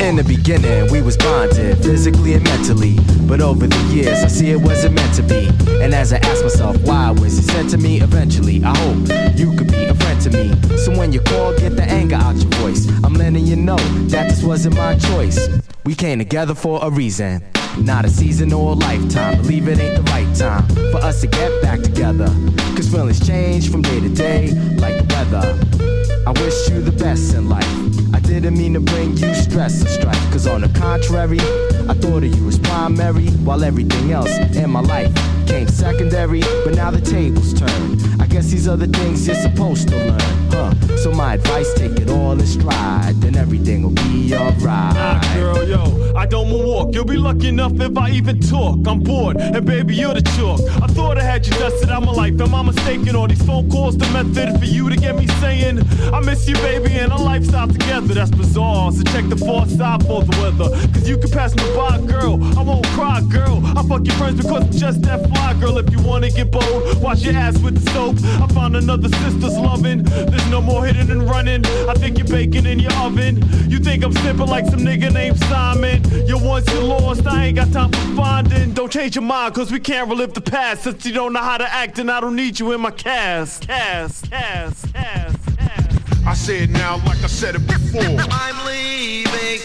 [0.04, 2.98] In the beginning, we was bonded, physically and mentally.
[3.26, 5.48] But over the years, I see it wasn't meant to be.
[5.82, 8.62] And as I ask myself, why was it sent to me eventually?
[8.66, 10.78] I hope you could be a friend to me.
[10.78, 12.86] So when you call, get the anger out your voice.
[13.02, 13.78] I'm letting you know
[14.10, 15.48] that this wasn't my choice.
[15.86, 17.42] We came together for a reason.
[17.78, 19.42] Not a season or a lifetime.
[19.42, 22.28] Believe it ain't the right time for us to get back together.
[22.76, 26.28] Cause feelings change from day to day, like the weather.
[26.28, 28.13] I wish you the best in life.
[28.34, 30.32] Didn't mean to bring you stress or strife.
[30.32, 31.40] Cause on the contrary,
[31.88, 35.14] I thought of you as primary, while everything else in my life
[35.46, 36.42] came secondary.
[36.66, 38.13] But now the tables turn.
[38.34, 40.20] Guess these the things you're supposed to learn,
[40.50, 40.74] huh?
[40.98, 44.96] So my advice, take it all in stride, then everything will be alright.
[44.98, 46.96] Ah, girl, yo, I don't walk.
[46.96, 48.88] You'll be lucky enough if I even talk.
[48.88, 50.62] I'm bored, and baby, you're the chalk.
[50.82, 52.42] I thought I had you dusted out my life.
[52.42, 53.16] Am I mistaken?
[53.16, 56.56] All these phone calls, the method for you to get me saying, I miss you,
[56.56, 58.16] baby, and our lifestyle together.
[58.16, 58.92] That's bizarre.
[58.94, 60.70] So check the foresight for the weather.
[60.92, 62.44] Cause you can pass me by, girl.
[62.58, 63.62] I won't cry, girl.
[63.78, 65.78] I fuck your friends because I'm just that fly, girl.
[65.78, 68.18] If you wanna get bold, wash your ass with the soap.
[68.42, 70.04] I found another sister's loving.
[70.04, 71.66] There's no more hitting and running.
[71.88, 73.38] I think you're baking in your oven.
[73.70, 76.04] You think I'm simple like some nigga named Simon.
[76.28, 78.74] You once you lost, I ain't got time for finding.
[78.74, 80.84] Don't change your mind, cause we can't relive the past.
[80.84, 83.68] Since you don't know how to act, and I don't need you in my cast.
[83.68, 86.28] Cast, cast, cast, cast.
[86.28, 88.02] I say it now like I said it before.
[88.02, 89.60] I'm leaving.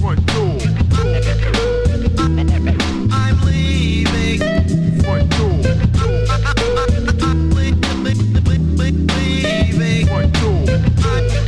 [0.00, 0.49] Front door.
[5.02, 5.60] Front door.
[7.22, 10.06] I'm leaving.
[10.06, 11.39] Front door.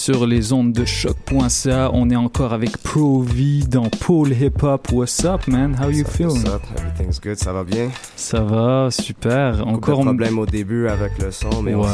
[0.00, 1.90] Sur les ondes de choc.ca.
[1.92, 4.90] On est encore avec Pro V dans Paul Hip Hop.
[4.92, 5.76] What's up, man?
[5.78, 6.38] How you feeling?
[6.38, 6.62] What's up?
[6.78, 7.36] Everything's good.
[7.36, 7.90] Ça va bien?
[8.16, 9.66] Ça va, super.
[9.66, 11.84] Encore un problème au début avec le son, mais on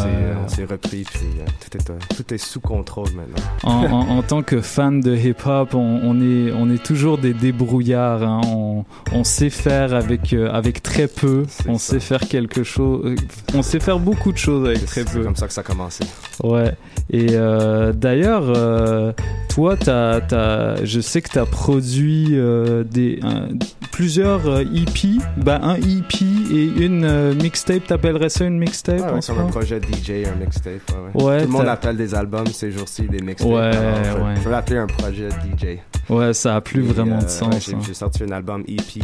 [0.46, 1.02] s'est repris.
[1.02, 3.44] Puis, euh, tout, est, euh, tout est sous contrôle maintenant.
[3.64, 7.18] En, en, en tant que fan de hip hop, on, on, est, on est toujours
[7.18, 8.22] des débrouillards.
[8.22, 8.40] Hein.
[8.46, 11.42] On, on, sait faire avec, euh, avec très peu.
[11.66, 11.94] On ça.
[11.94, 13.16] sait faire quelque chose.
[13.52, 15.11] On sait faire beaucoup de choses avec très peu.
[15.14, 16.04] C'est comme ça que ça a commencé.
[16.44, 16.72] Ouais.
[17.11, 19.12] Et euh, d'ailleurs, euh,
[19.49, 23.49] toi, t'as, je sais que tu as produit euh, des, un,
[23.92, 27.86] plusieurs EP, bah, un EP et une mixtape.
[27.86, 30.82] T'appellerais ça une mixtape ouais, en comme un projet DJ, un mixtape.
[31.14, 31.40] Ouais, ouais.
[31.40, 33.51] Tout le monde appelle des albums ces jours-ci des mixtapes.
[33.51, 34.34] Ouais, alors, je, ouais.
[34.36, 35.78] je vais l'appeler un projet DJ.
[36.09, 37.55] Ouais, ça a plus et, vraiment de sens.
[37.55, 37.80] Ouais, j'ai, hein.
[37.84, 39.01] j'ai sorti un album EP,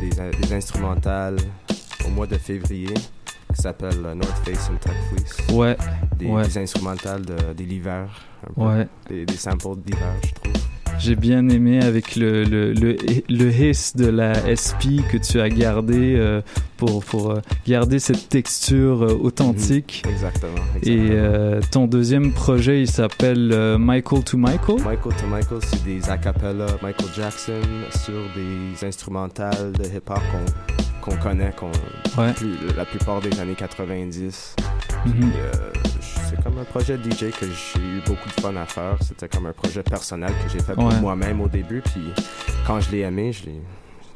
[0.00, 0.10] des,
[0.46, 1.36] des instrumentales
[2.06, 2.94] au mois de février
[3.54, 5.36] qui s'appelle North Face and Tech Fleece.
[5.52, 5.76] Ouais.
[6.18, 6.44] Des, ouais.
[6.44, 8.08] des instrumentales de, des l'hiver.
[8.56, 8.86] Ouais.
[9.08, 10.52] Des, des samples d'hiver, je trouve.
[10.96, 12.96] J'ai bien aimé avec le, le, le,
[13.28, 16.40] le hiss de la SP que tu as gardé euh,
[16.76, 20.04] pour, pour euh, garder cette texture euh, authentique.
[20.08, 24.76] Exactement, exactement, Et ton deuxième projet, il s'appelle Michael to Michael.
[24.84, 27.60] Michael to Michael, c'est des acapella Michael Jackson
[28.04, 31.70] sur des instrumentales de hip-hop qu'on qu'on connaît, qu'on
[32.20, 32.32] ouais.
[32.32, 34.56] plus, la plupart des années 90.
[35.04, 35.12] Mm -hmm.
[35.12, 35.52] Puis, euh,
[36.00, 38.96] c'est comme un projet DJ que j'ai eu beaucoup de fun à faire.
[39.02, 41.00] C'était comme un projet personnel que j'ai fait pour ouais.
[41.00, 41.82] moi-même au début.
[41.82, 42.06] Puis
[42.66, 43.60] quand je l'ai aimé, je l'ai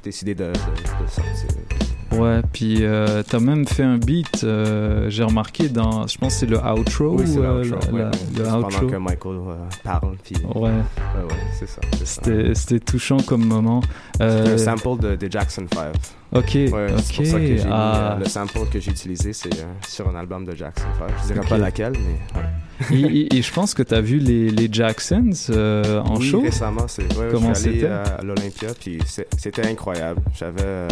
[0.03, 1.49] décidé de, de, de, sortir.
[2.13, 6.41] Ouais, puis euh, t'as même fait un beat, euh, j'ai remarqué dans, je pense que
[6.41, 7.19] c'est le outro.
[7.19, 7.93] Oui, c'est euh, l'outro.
[7.93, 9.39] ouais, le pendant que Michael
[9.85, 10.17] parle.
[10.25, 11.81] Puis, ouais, ouais, ouais c'est ça.
[12.05, 13.83] C'était, touchant comme moment.
[14.15, 15.93] C'était un sample de, de Jackson 5.
[16.35, 17.01] Ok, ouais, ok.
[17.03, 18.15] C'est pour ça que j'ai ah.
[18.17, 19.51] mis, le sample que j'ai utilisé, c'est
[19.87, 21.09] sur un album de Jackson 5.
[21.23, 21.49] Je dirais okay.
[21.49, 22.45] pas laquelle, mais.
[22.93, 26.31] Et, et, et, je pense que tu as vu les, les Jacksons euh, en oui,
[26.31, 26.41] show?
[26.41, 30.21] récemment, c'est ouais, Comment je suis allé à l'Olympia, puis c'était incroyable.
[30.39, 30.87] J'avais,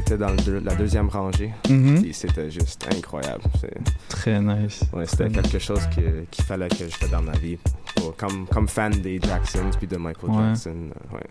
[0.00, 2.00] j'étais dans le, la deuxième rangée, mm -hmm.
[2.02, 3.42] puis c'était juste incroyable.
[4.08, 4.80] Très nice.
[4.92, 5.62] Ouais, c'était quelque nice.
[5.68, 7.58] chose qu'il qu fallait que je fasse dans ma vie,
[7.96, 10.36] pour, comme, comme fan des Jacksons puis de Michael ouais.
[10.48, 10.78] Jackson.
[10.90, 11.28] Euh, ouais.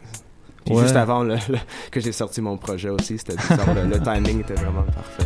[0.66, 0.84] Puis ouais.
[0.84, 1.58] juste avant le, le,
[1.92, 5.24] que j'ai sorti mon projet aussi, c'était le, le, timing était vraiment parfait.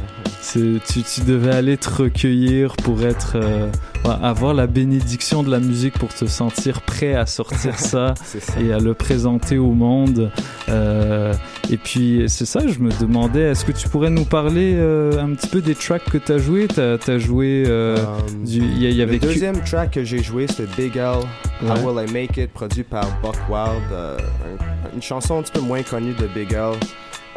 [0.52, 3.70] Tu, tu, devais aller te recueillir pour être euh,
[4.04, 8.74] avoir la bénédiction de la musique pour te sentir prêt à sortir ça, ça, et
[8.74, 10.32] à le présenter au monde.
[10.70, 11.34] Euh,
[11.72, 15.34] et puis c'est ça, je me demandais, est-ce que tu pourrais nous parler euh, un
[15.34, 18.94] petit peu des tracks que tu as joué Tu as, as, joué um, du, y,
[18.94, 21.20] y avait le deuxième track que j'ai joué, c'était Big L,
[21.62, 21.70] ouais.
[21.70, 25.62] How Will I Make It, produit par Buck Wild, un, une chanson un petit peu
[25.62, 26.60] moins connue de Big L.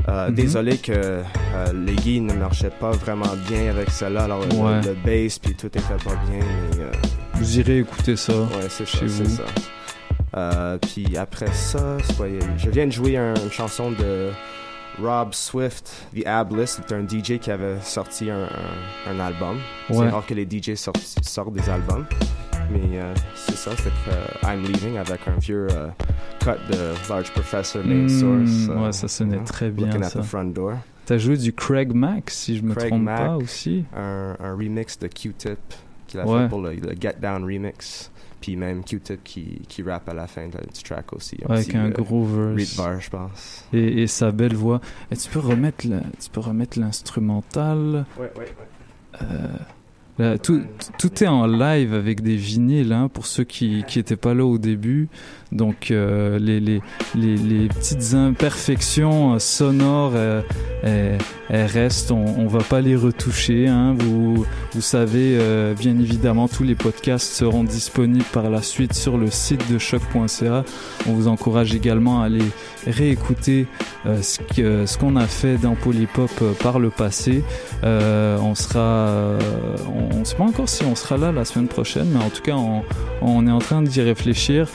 [0.09, 0.35] Euh, mm -hmm.
[0.35, 1.23] Désolé que euh,
[1.87, 4.25] les guilles ne marchaient pas vraiment bien avec cela.
[4.25, 4.81] Alors ouais.
[4.83, 6.45] le, le bass puis tout était pas bien.
[6.71, 6.91] Mais, euh...
[7.35, 8.33] vous irez écouter ça.
[8.33, 8.99] Ouais, c'est ça.
[9.09, 9.45] C'est ça.
[10.37, 11.97] Euh, puis après ça,
[12.59, 14.31] je viens de jouer un, une chanson de
[15.03, 16.81] Rob Swift, The Ablist.
[16.87, 19.57] C'est un DJ qui avait sorti un, un, un album.
[19.91, 19.97] Ouais.
[19.97, 22.07] C'est rare que les DJ sortent, sortent des albums.
[22.71, 25.89] Mais euh, c'est ça, c'était euh, I'm Leaving avec un vieux euh,
[26.41, 28.77] cut de Large Professor Main mmh, Source.
[28.77, 29.87] ouais, ça sonnait très bien.
[29.87, 30.19] Looking ça.
[30.19, 30.75] at the front door.
[31.05, 33.85] T'as joué du Craig Mack, si je me Craig trompe Mack, pas aussi.
[33.95, 35.59] Un, un remix de Q-Tip
[36.09, 36.43] qu'il a ouais.
[36.43, 38.11] fait pour le, le, Get Down remix.
[38.47, 41.37] Puis même Q-Tip qui, qui rappe à la fin de, du track aussi.
[41.49, 42.77] Un Avec un euh, gros verse.
[42.77, 43.65] bar, je pense.
[43.73, 44.81] Et, et, sa belle voix.
[45.11, 48.07] Et tu peux remettre tu peux remettre l'instrumental.
[48.17, 48.47] Ouais, ouais, ouais.
[49.21, 49.49] Euh,
[50.19, 50.63] Là, tout,
[50.99, 54.57] tout, est en live avec des vinyles hein, pour ceux qui n'étaient pas là au
[54.59, 55.09] début.
[55.57, 56.81] Donc euh, les,
[57.69, 60.43] petites imperfections sonores, euh,
[60.83, 62.13] elles, elles, restent.
[62.13, 63.67] On, on va pas les retoucher.
[63.67, 63.97] Hein.
[63.99, 64.45] Vous,
[64.81, 69.71] savez, euh, bien évidemment, tous les podcasts seront disponibles par la suite sur le site
[69.73, 70.65] de choc.ca.
[71.09, 72.45] On vous encourage également à aller
[72.87, 73.67] réécouter
[74.05, 76.31] euh, ce qu'on ce qu'on a fait dans Polypop
[76.63, 77.43] par le passé.
[77.83, 79.37] on sera,
[79.89, 82.43] on ne sait pas encore si on sera là la semaine prochaine, mais en tout
[82.43, 82.83] cas, on,
[83.21, 84.69] on est en train d'y réfléchir.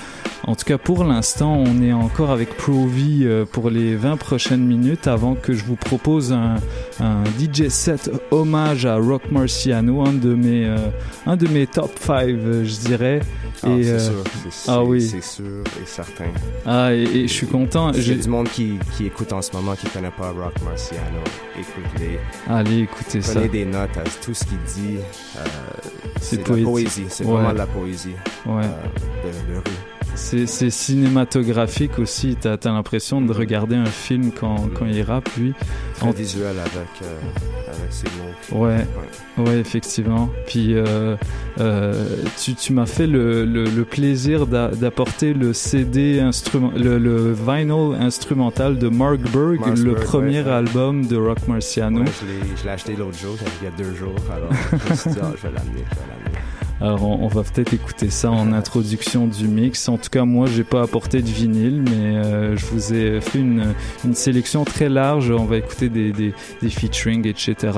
[0.43, 4.65] En tout cas, pour l'instant, on est encore avec Provi euh, pour les 20 prochaines
[4.65, 6.55] minutes avant que je vous propose un,
[6.99, 10.78] un DJ set hommage à Rock Marciano, un de mes, euh,
[11.26, 12.28] un de mes top 5,
[12.63, 13.22] je dirais.
[13.63, 14.24] Ah, et, c'est euh, sûr,
[14.67, 15.01] ah oui.
[15.01, 16.32] c'est sûr et certain.
[16.65, 17.91] Ah, et, et je suis content.
[17.93, 21.22] J'ai du monde qui, qui écoute en ce moment qui connaît pas Rock Marciano.
[21.59, 22.19] Écoute-les.
[22.49, 23.34] Allez, écoutez Prenez ça.
[23.34, 24.97] Prenez des notes à tout ce qu'il dit.
[25.38, 25.39] Euh,
[26.19, 27.05] c'est de la poésie.
[27.09, 27.32] C'est ouais.
[27.32, 28.15] vraiment de la poésie
[28.45, 28.63] ouais.
[28.63, 29.90] de, de rue.
[30.16, 32.38] C'est cinématographique aussi.
[32.39, 35.53] T'as as, l'impression de regarder un film quand, quand il rappe, lui.
[36.01, 37.20] En visuel avec, euh,
[37.68, 38.64] avec ses mots.
[38.64, 38.86] Ouais,
[39.38, 40.30] ouais, effectivement.
[40.47, 41.16] Puis euh,
[41.59, 47.95] euh, tu, tu m'as fait le, le, plaisir d'apporter le CD instrument, le, le, vinyl
[47.99, 52.03] instrumental de Mark Berg, le premier album de Rock Marciano.
[52.05, 54.16] je l'ai acheté l'autre jour, il y a deux jours.
[54.32, 56.39] Alors je me suis dit, ah, je vais l'amener, je vais l'amener.
[56.82, 59.88] Alors on, va peut-être écouter ça en introduction du mix.
[59.88, 63.38] En tout cas, moi, j'ai pas apporté de vinyle, mais euh, je vous ai fait
[63.38, 65.29] une, une, sélection très large.
[65.29, 67.77] On va écouter des, des, des featuring, etc.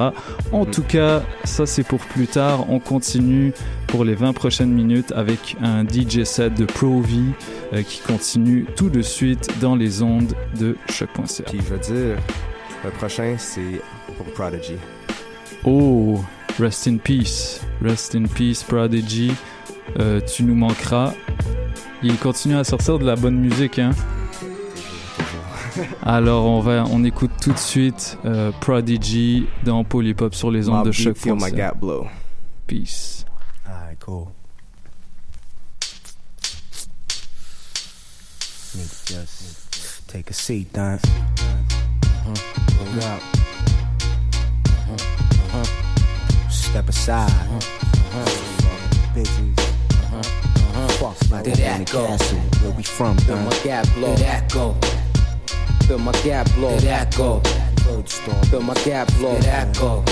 [0.53, 2.69] En tout cas, ça c'est pour plus tard.
[2.69, 3.51] On continue
[3.87, 7.17] pour les 20 prochaines minutes avec un DJ set de Pro V
[7.73, 11.43] euh, qui continue tout de suite dans les ondes de choc.ca.
[11.43, 12.17] Puis je veux dire,
[12.85, 13.81] le prochain c'est
[14.17, 14.77] pour Prodigy.
[15.65, 16.19] Oh,
[16.59, 17.61] Rest in peace.
[17.81, 19.33] Rest in peace, Prodigy.
[19.99, 21.13] Euh, tu nous manqueras.
[22.01, 23.91] Il continue à sortir de la bonne musique, hein.
[26.03, 30.85] Alors on va, on écoute tout de suite euh, Prodigy dans Polypop sur les ondes
[30.85, 31.17] de choc.
[31.17, 32.05] Feel my gap blow.
[32.67, 33.25] Peace.
[33.65, 34.27] Alright, cool.
[39.05, 40.77] Just take a seat.
[40.77, 40.93] Look
[43.03, 43.21] out.
[45.55, 45.82] Uh-huh.
[49.13, 49.59] Bitches.
[49.59, 50.17] Uh-huh.
[50.17, 50.87] Uh-huh.
[50.87, 52.07] Fuck like Did that go?
[52.07, 53.15] Castle, where we from,
[53.45, 54.15] my gap blow.
[54.15, 54.75] Did that go?
[55.99, 56.71] My gap blow.
[56.71, 57.39] Did that go?
[58.49, 59.35] Feel my gap blow.
[59.35, 60.03] Did that go?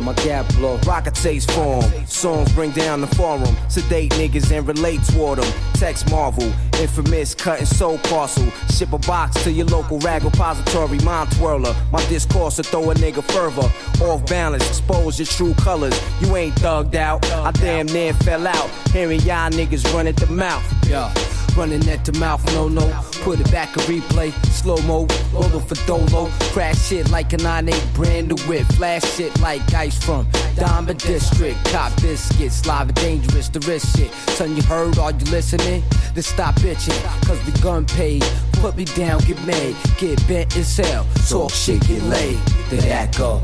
[0.00, 0.78] My gap blow.
[0.86, 1.84] Rocket taste form.
[2.06, 3.56] Songs bring down the forum.
[3.68, 5.52] Sedate niggas and relate toward them.
[5.74, 6.52] Text Marvel.
[6.80, 8.48] Infamous cutting soul parcel.
[8.70, 10.98] Ship a box to your local rag repository.
[11.00, 11.74] Mind twirler.
[11.92, 13.70] My discourse to throw a nigga further.
[14.04, 14.66] Off balance.
[14.68, 15.98] Expose your true colors.
[16.20, 17.24] You ain't thugged out.
[17.32, 18.70] I damn near fell out.
[18.90, 20.64] Hearing y'all niggas run at the mouth.
[20.88, 21.12] Yeah.
[21.56, 22.86] Running at the mouth, no, no.
[23.22, 26.30] Put it back a replay, slow mo, roller for dolo.
[26.52, 28.66] Crash shit like a 9-8 brand new whip.
[28.72, 30.26] Flash shit like ice from
[30.56, 31.56] Diamond District.
[31.66, 34.12] Cop biscuits, live and dangerous, the risk shit.
[34.36, 35.82] Son, you heard, are you listening?
[36.14, 38.24] Then stop bitching, cause the gun paid.
[38.54, 41.06] Put me down, get made, get bent as hell.
[41.28, 42.38] Talk shit, get laid.
[42.70, 43.42] Did that go?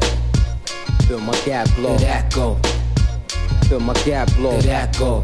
[1.06, 1.96] Feel my gap blow.
[1.96, 2.58] Did that go?
[3.68, 4.52] Feel my gap blow.
[4.60, 5.22] Did that go?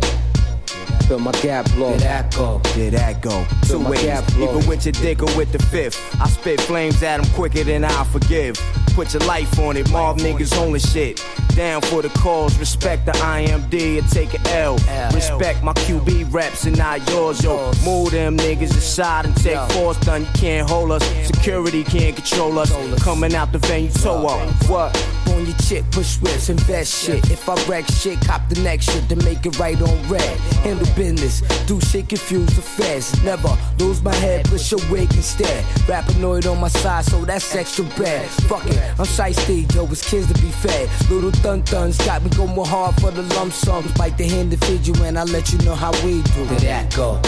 [1.07, 1.93] Feel my gap blow.
[1.93, 2.61] Did that go?
[2.75, 3.47] Did that go?
[3.67, 4.05] Two ways,
[4.37, 6.01] even with your dick or with the fifth.
[6.19, 8.57] I spit flames at them quicker than I forgive.
[8.95, 11.25] Put your life on it, mob niggas only shit.
[11.57, 14.75] Down for the cause, respect the IMD and take an L.
[15.13, 17.73] Respect my QB reps and not yours, yo.
[17.85, 20.23] Move them niggas aside and take force done.
[20.23, 22.73] You can't hold us, security can't control us.
[23.03, 24.69] Coming out the venue, toe up.
[24.69, 24.97] What?
[25.29, 27.31] On your chick, push whips, invest shit.
[27.31, 30.39] If I wreck shit, cop the next shit to make it right on red.
[30.63, 33.23] Handle business, do shit confuse the feds.
[33.25, 35.65] Never lose my head, push your wig instead.
[35.87, 38.29] Rapinoid on my side, so that's extra bad.
[38.49, 40.89] Fuck it, I'm shiesty, yo, it's kids to be fed.
[41.11, 43.91] Little thun duns got me going hard for the lump sums.
[43.93, 46.47] Bite the hand to feed you, and I let you know how we do.
[46.47, 47.21] Did that go?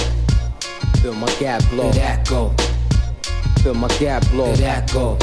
[1.03, 1.91] Feel my gap blow.
[1.93, 2.55] Did that go?
[3.63, 4.55] Feel my gap blow.
[4.55, 5.19] Did that go?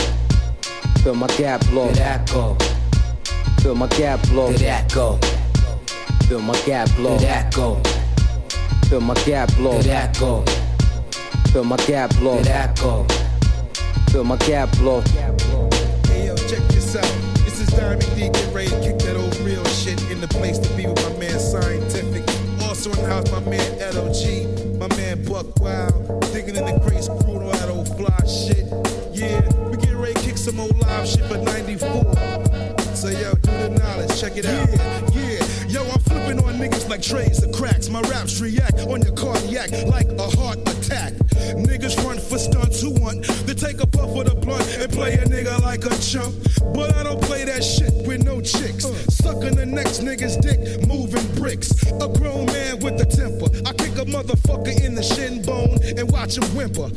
[1.03, 1.87] Feel my gap blow.
[1.87, 2.57] Did that go?
[3.61, 4.51] Feel my gap blow.
[4.51, 5.19] Did that go?
[6.27, 7.17] Feel my gap blow.
[7.17, 7.81] Did that go?
[8.89, 9.77] Feel my gap blow.
[9.77, 10.43] Did that go?
[11.51, 12.37] Feel my gap blow.
[12.37, 13.05] Did that go?
[14.11, 15.01] Feel my gap blow.
[16.95, 17.35] Out.
[17.45, 18.29] This is Diamond D.
[18.29, 21.17] Get ready to kick that old real shit in the place to be with my
[21.17, 22.23] man Scientific.
[22.61, 27.07] Also in the house, my man LOG, my man Buck Wild, digging in the crates,
[27.07, 28.65] crew all that old fly shit.
[29.11, 31.89] Yeah, we getting ready to kick some old live shit for 94.
[32.95, 34.69] So yo, do the knowledge, check it out.
[35.13, 35.81] Yeah, yeah.
[35.83, 37.89] Yo, I'm flipping on niggas like trays of cracks.
[37.89, 41.13] My raps react on your cardiac like a heart attack.
[41.55, 45.13] Niggas run for stunts who want to take a puff of the blunt and play
[45.13, 46.35] a nigga like a chump.
[46.73, 48.85] But I don't play that shit with no chicks.
[49.15, 51.71] Sucking the next nigga's dick, moving bricks.
[51.91, 53.49] A grown man with a temper.
[53.67, 56.89] I kick a motherfucker in the shin bone and watch him whimper.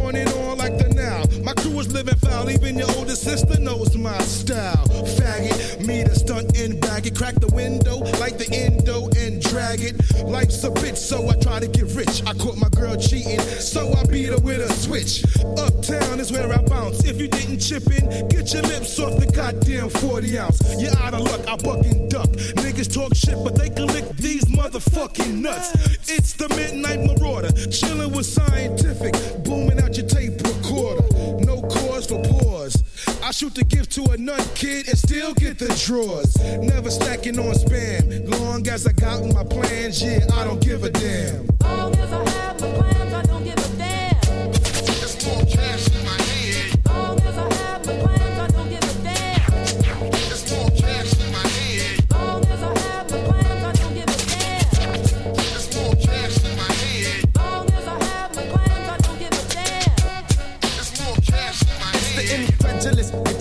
[0.00, 1.22] On and on like the now.
[1.44, 4.86] My crew is living foul, even your older sister knows my style.
[5.16, 9.80] Faggot, me the stunt in bag it, crack the window like the endo and drag
[9.80, 9.96] it.
[10.24, 12.22] Life's a bitch, so I try to get rich.
[12.26, 15.24] I caught my girl cheating, so I beat her with a switch.
[15.58, 17.04] Uptown is where I bounce.
[17.04, 20.60] If you didn't chip in, get your lips off the goddamn 40 ounce.
[20.80, 22.30] You're out of luck, I buck and duck.
[22.64, 25.70] Niggas talk shit, but they can lick these motherfucking nuts.
[26.08, 31.02] It's the Midnight Marauder, chilling with scientific, booming out your tape recorder.
[31.44, 32.82] No cause for pause.
[33.22, 36.36] I shoot the gift to a nut kid and still get the drawers.
[36.60, 38.28] Never stacking on spam.
[38.38, 41.46] Long as I got my plans, yeah, I don't give a damn.
[41.62, 42.95] Long as I have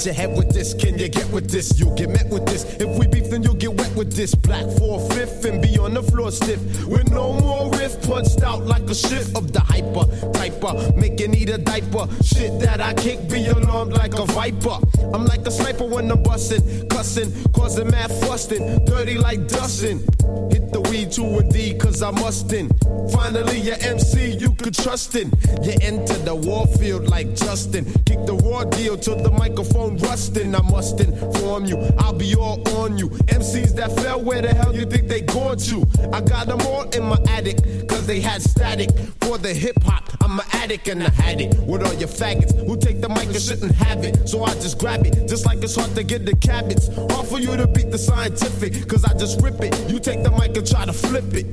[0.05, 0.73] your head with this.
[0.73, 1.79] Can you get with this?
[1.79, 2.63] You'll get met with this.
[2.75, 4.35] If we beef, then you'll get wet with this.
[4.35, 6.59] Black four fifth and be on the floor stiff.
[6.85, 10.05] With no more riff, punched out like a shift of the hyper
[10.37, 10.95] typer.
[10.95, 12.07] Make you need a diaper.
[12.23, 14.77] Shit that I kick, be alarmed like a viper.
[15.13, 19.99] I'm like a sniper when I'm busting, cussing, causing mad fusting, dirty like dusting.
[20.51, 20.81] Hit the
[21.15, 22.69] to a D, cause I mustin'.
[23.09, 25.31] Finally, your MC you could trust in.
[25.63, 27.85] You enter the warfield like Justin.
[28.03, 30.53] Kick the raw deal till the microphone rustin'.
[30.53, 33.07] I must inform you, I'll be all on you.
[33.31, 35.87] MCs that fell, where the hell you think they going to?
[36.11, 38.89] I got them all in my attic, cause they had static.
[39.21, 41.57] For the hip hop, I'm an addict and I had it.
[41.59, 44.27] With all your faggots who take the mic and shouldn't have it.
[44.27, 46.87] So I just grab it, just like it's hard to get the cabbage.
[47.11, 49.73] Hard for you to beat the scientific, cause I just rip it.
[49.89, 51.45] You take the mic and try to flip it.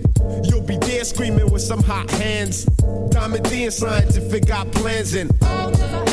[0.44, 2.64] You'll be there screaming with some hot hands.
[3.10, 6.11] Diamond D and scientific got plans and.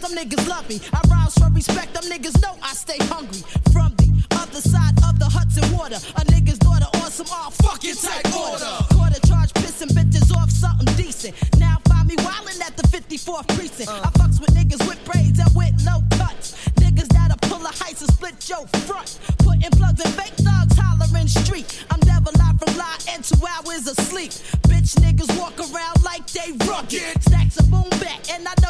[0.00, 0.80] Them niggas love me.
[0.92, 3.42] I rise for respect, them niggas know I stay hungry.
[3.72, 7.96] From the other side of the Hudson water, a nigga's daughter on some all fucking
[7.96, 8.64] type order.
[8.94, 11.34] Quarter charge pissing bitches off something decent.
[11.58, 13.90] Now find me wildin' at the 54th precinct.
[13.90, 16.54] I fucks with niggas with braids and with low cuts.
[16.76, 19.18] Niggas that'll pull a heist and split your front.
[19.38, 21.84] Putting plugs in fake thugs hollering street.
[21.90, 24.32] I'm never live from lie and two hours asleep.
[24.68, 27.22] Bitch niggas walk around like they rugged.
[27.22, 28.65] Stacks of boom back, and I know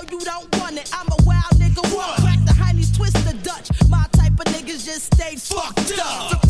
[5.39, 6.45] fucked up.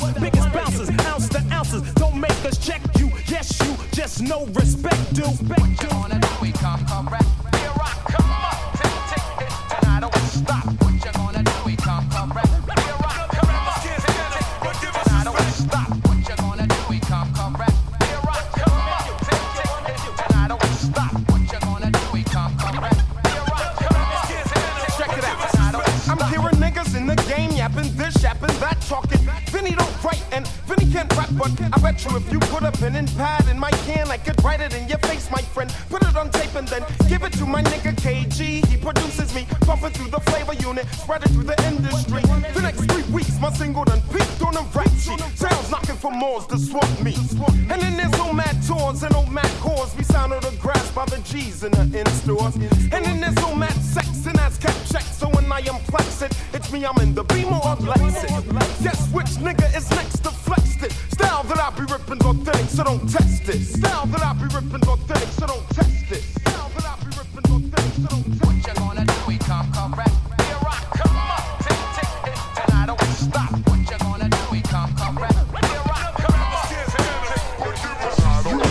[0.00, 0.20] Freestyle.
[0.20, 1.94] Biggest bouncers, ounce to ounces.
[1.94, 3.10] Don't make us check you.
[3.26, 3.76] Yes, you.
[3.92, 5.26] Just no respect, dude.
[5.48, 6.01] What you
[62.44, 63.60] ripping authentic, so don't test it.
[63.60, 66.22] Style that I be ripping authentic, so don't test it.
[66.22, 68.46] Style that I be ripping authentic, so don't test it.
[68.46, 69.14] What you gonna do?
[69.28, 70.16] We come correct.
[70.42, 72.10] Here I come up, tick tick,
[72.62, 73.52] and I don't stop.
[73.68, 74.38] What you gonna do?
[74.50, 75.34] We come correct.
[75.34, 77.46] Here I come up, tick tick,
[78.16, 78.62] and I don't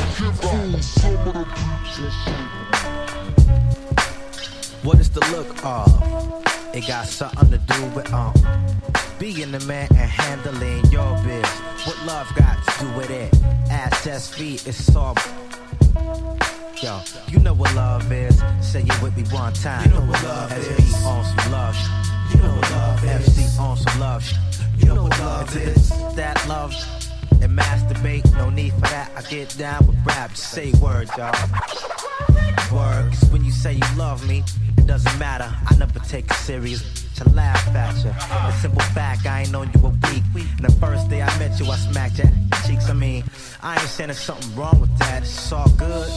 [4.83, 5.87] What is the look of?
[6.73, 8.33] It got something to do with um
[9.19, 11.60] being the man and handling your biz.
[11.83, 13.33] What love got to do with it?
[13.71, 15.15] Assets, feet, it's all.
[16.79, 18.39] Yo, you know what love is.
[18.61, 19.89] Say it with me one time.
[19.89, 21.05] You know what love SB is.
[21.05, 21.75] on some love.
[22.29, 23.29] You know what love is.
[23.29, 24.31] FC on some love.
[24.77, 25.89] You know what love is.
[26.15, 26.71] That love
[27.41, 29.11] and masturbate, no need for that.
[29.15, 31.33] I get down with rap, say words, y'all.
[32.71, 34.43] Words, when you say you love me,
[34.77, 35.51] it doesn't matter.
[35.67, 38.11] I never take it serious to laugh at you.
[38.11, 40.23] The simple fact, I ain't known you a week.
[40.57, 42.27] And the first day I met you, I smacked your
[42.65, 42.89] cheeks.
[42.89, 43.23] I mean,
[43.61, 45.23] I ain't saying there's something wrong with that.
[45.23, 46.09] It's all good.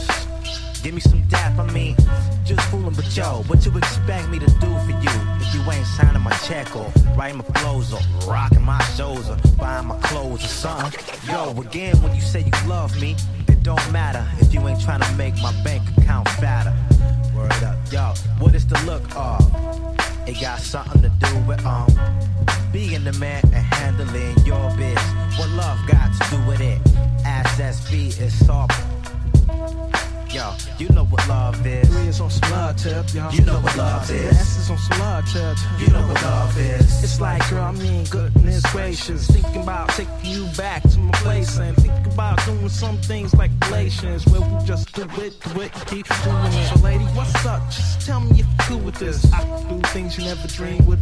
[0.83, 1.95] Give me some dap, I mean,
[2.43, 5.85] just fooling, but yo, what you expect me to do for you if you ain't
[5.97, 10.43] signing my check or writing my flows or rocking my shows or buying my clothes
[10.43, 10.99] or something?
[11.27, 13.15] Yo, again, when you say you love me,
[13.47, 16.73] it don't matter if you ain't trying to make my bank account fatter.
[17.35, 20.04] Word up, yo, what is the look of?
[20.27, 21.87] It got something to do with um
[22.71, 24.97] being the man and handling your biz.
[25.37, 26.81] What love got to do with it?
[27.87, 28.67] Feet, it's all.
[30.35, 32.19] Yo, you know what love is.
[32.19, 33.33] On some love tip, y'all.
[33.33, 35.57] You know what love is on some love tip.
[35.79, 37.03] You know what love is.
[37.03, 39.27] It's like, girl, I mean, goodness gracious.
[39.27, 43.51] Thinking about taking you back to my place and thinking about doing some things like
[43.65, 46.67] relations where we just do it, do it, keep doing it.
[46.67, 47.61] So, lady, what's up?
[47.69, 49.31] Just tell me if you're cool with this.
[49.31, 50.99] I can do things you never dreamed would.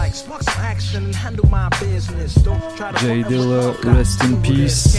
[0.00, 2.34] Like, spark some action and handle my business.
[2.36, 4.96] Don't try to Jay Dilla, rest in peace.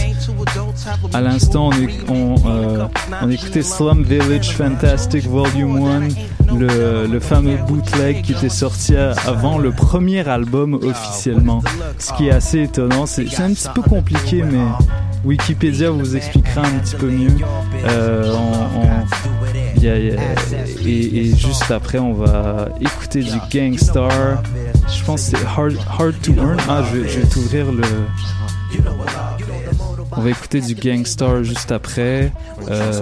[1.12, 2.86] À l'instant, on, est- on, euh,
[3.20, 9.70] on écoutait Slum Village Fantastic Volume 1, le, fameux bootleg qui était sorti avant le
[9.70, 11.62] premier album officiellement.
[11.98, 14.64] Ce qui est assez étonnant, c'est un petit peu compliqué, mais
[15.24, 17.36] Wikipédia vous expliquera un petit peu mieux.
[17.86, 18.34] Euh,
[19.84, 24.42] et, juste après, on va écouter du Gangstar.
[24.88, 26.56] Je pense que c'est Hard, to Earn.
[26.68, 27.82] Ah, je vais, t'ouvrir le.
[30.16, 32.32] On va écouter du Gangstar juste après.
[32.68, 33.00] Euh.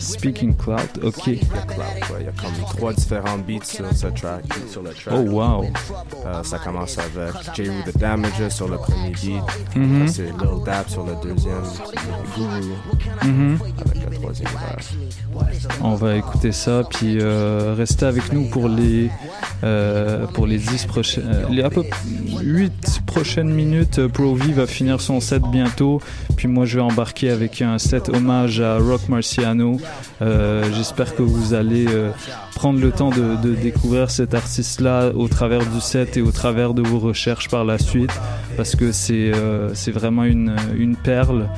[0.00, 1.26] Speaking Cloud, ok.
[1.26, 1.38] Ouais,
[2.20, 5.14] Il y a comme trois différents beats sur ce track, sur le track.
[5.16, 5.64] Oh, wow.
[6.24, 7.68] Euh, ça commence avec J.
[7.68, 9.42] Roo The Damages sur le premier beat.
[9.74, 9.96] Mhm.
[10.02, 11.62] Après, C'est Lil Dap sur le deuxième.
[12.36, 12.74] Guru
[13.24, 13.58] Mhm.
[13.94, 13.95] le
[14.32, 14.48] troisième.
[15.82, 19.10] On va écouter ça, puis euh, restez avec nous pour les
[19.64, 21.84] euh, pour les 10 prochaines, euh, les à peu
[22.42, 23.98] 8 prochaines minutes.
[23.98, 26.00] Euh, Pro V va finir son set bientôt,
[26.36, 29.80] puis moi je vais embarquer avec un set hommage à Rock Marciano.
[30.22, 32.10] Euh, J'espère que vous allez euh,
[32.56, 36.80] prendre le temps de, découvrir cet artiste-là au travers du set et au travers de
[36.80, 38.10] vos recherches par la suite,
[38.56, 41.48] parce que c'est euh, vraiment une, perle.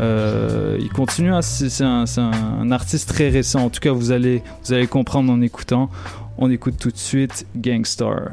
[0.00, 3.60] Euh, il continue un, c'est un- un artiste très récent.
[3.64, 5.90] En tout cas, vous allez vous allez comprendre en écoutant.
[6.38, 8.30] On écoute tout de suite Gangstar.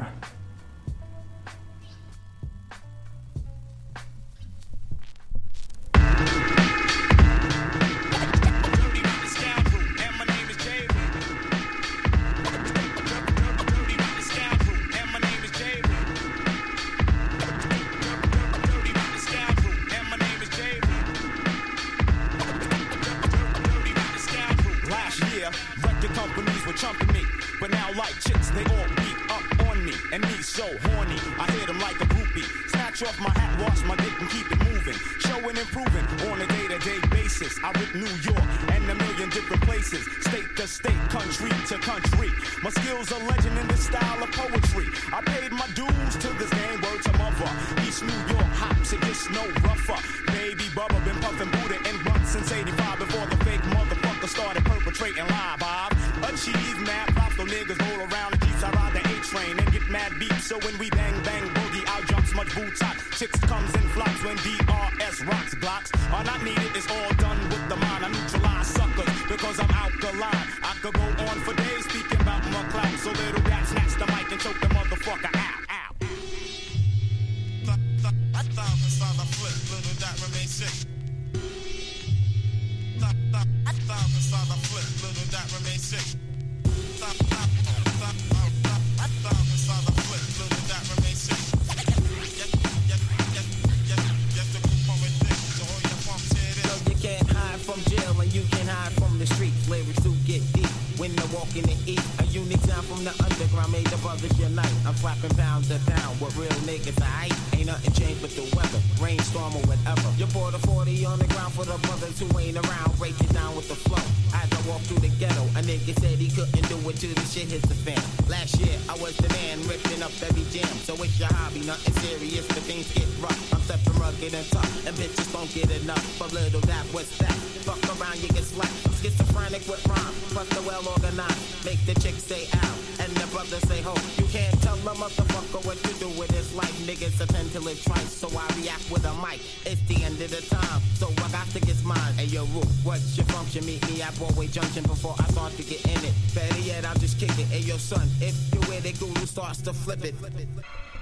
[132.18, 133.94] Say out, and the brothers say ho.
[134.18, 136.72] You can't tell a motherfucker what to do with his life.
[136.86, 139.40] Niggas attend to live twice, so I react with a mic.
[139.64, 142.14] It's the end of the time, so I got to get mine.
[142.16, 143.64] Hey yo, Roof, what's your function?
[143.66, 146.14] Meet me at Broadway Junction before I start to get in it.
[146.34, 147.46] Better yet, I'll just kick it.
[147.46, 150.14] Hey your son, if you with it, Guru starts to flip it.
[150.22, 150.95] Uh, with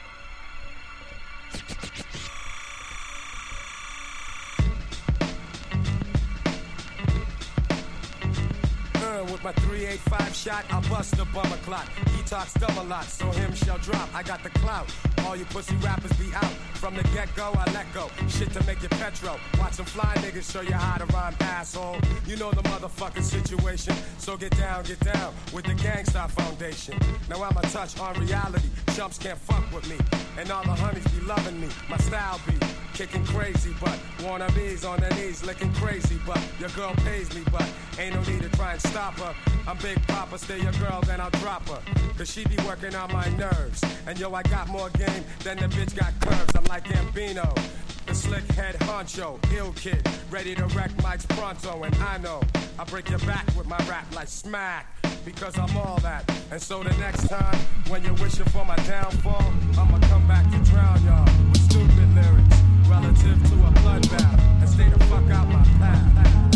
[9.45, 11.87] my 385 shot, I'll bust the bummer clock.
[12.17, 14.09] He talks a lot, so him shall drop.
[14.15, 14.91] I got the clout.
[15.27, 16.74] All you pussy rappers be out.
[16.75, 18.11] From the get go, I let go.
[18.29, 19.39] Shit to make you petro.
[19.59, 21.97] Watch some fly niggas show you how to rhyme, asshole.
[22.27, 23.95] You know the motherfucking situation.
[24.19, 26.99] So get down, get down with the Gang Starr Foundation.
[27.29, 28.69] Now I'm a touch on reality.
[28.95, 29.97] Chumps can't fuck with me.
[30.39, 31.69] And all the honeys be loving me.
[31.89, 32.55] My style be
[32.95, 37.69] kicking crazy, but wannabes on their knees licking crazy, but your girl pays me, but
[37.99, 39.35] ain't no need to try and stop her.
[39.67, 41.81] I'm Big Papa, stay your girl, then I'll drop her.
[42.17, 43.83] Cause she be working on my nerves.
[44.07, 46.53] And yo, I got more game than the bitch got curves.
[46.55, 47.55] I'm like Gambino.
[48.07, 52.43] The slick head honcho, ill kid, ready to wreck mics pronto, and I know
[52.79, 54.87] I break your back with my rap like smack,
[55.25, 56.31] because I'm all that.
[56.51, 57.59] And so the next time,
[57.89, 62.59] when you're wishing for my downfall, I'ma come back to drown y'all with stupid lyrics
[62.89, 66.54] relative to a bloodbath, and stay the fuck out my path.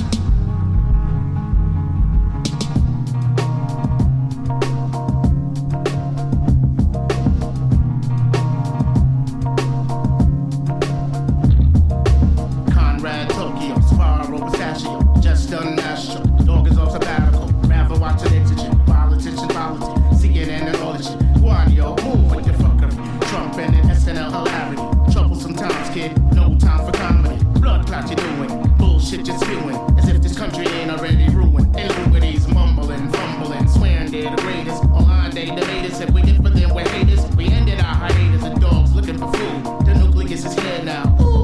[29.08, 29.98] Bullshit you spewing.
[29.98, 31.74] As if this country ain't already ruined.
[31.74, 34.82] Illumities mumbling, fumbling, swearing they're the greatest.
[34.84, 37.24] Online they debaters, if we differ then we're haters.
[37.36, 39.86] We ended our hiatus and dogs looking for food.
[39.86, 41.16] The nucleus is here now.
[41.20, 41.38] Ooh.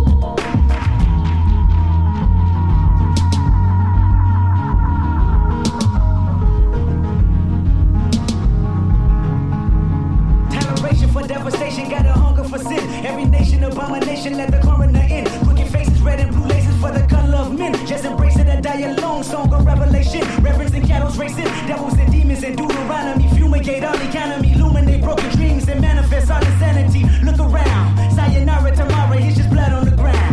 [11.13, 12.81] For devastation, got a hunger for sin.
[13.07, 14.61] Every nation, abomination, let the
[19.25, 20.21] Song of revelation.
[20.43, 21.45] Reverence cattle's racing.
[21.67, 23.27] Devils and demons and Deuteronomy.
[23.31, 24.53] Fumigate all economy.
[24.53, 27.05] Illuminate broken dreams and manifest all insanity.
[27.25, 28.13] Look around.
[28.15, 30.24] Sayonara tomorrow, it's just blood on the ground.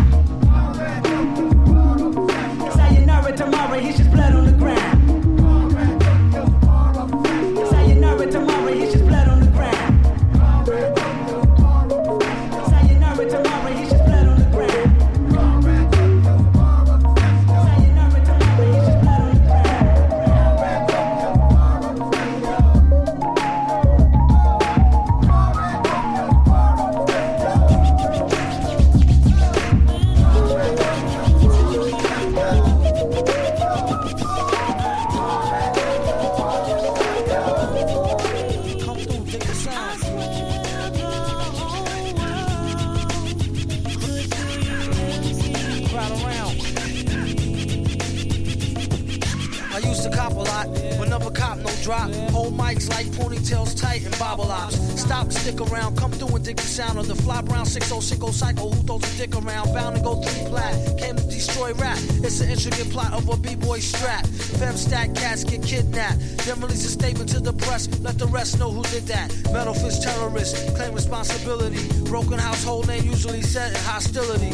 [74.11, 74.51] Hostility.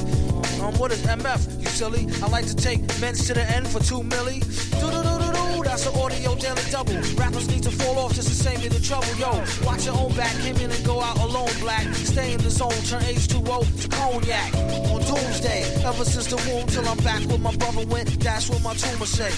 [0.61, 1.61] Um, what is MF?
[1.61, 2.07] You silly.
[2.21, 4.39] I like to take men's to the end for two milli.
[4.79, 5.63] Do do do do do.
[5.63, 6.95] That's an audio daily double.
[7.15, 9.13] Rappers need to fall off just to save me the trouble.
[9.17, 9.31] Yo,
[9.65, 10.33] watch your own back.
[10.37, 11.49] Him in and go out alone.
[11.59, 11.85] Black.
[11.95, 12.71] Stay in the zone.
[12.89, 14.53] Turn H2O to cognac.
[14.91, 15.63] On doomsday.
[15.85, 18.19] Ever since the womb till I'm back where my brother went.
[18.19, 19.31] That's what my tumor say.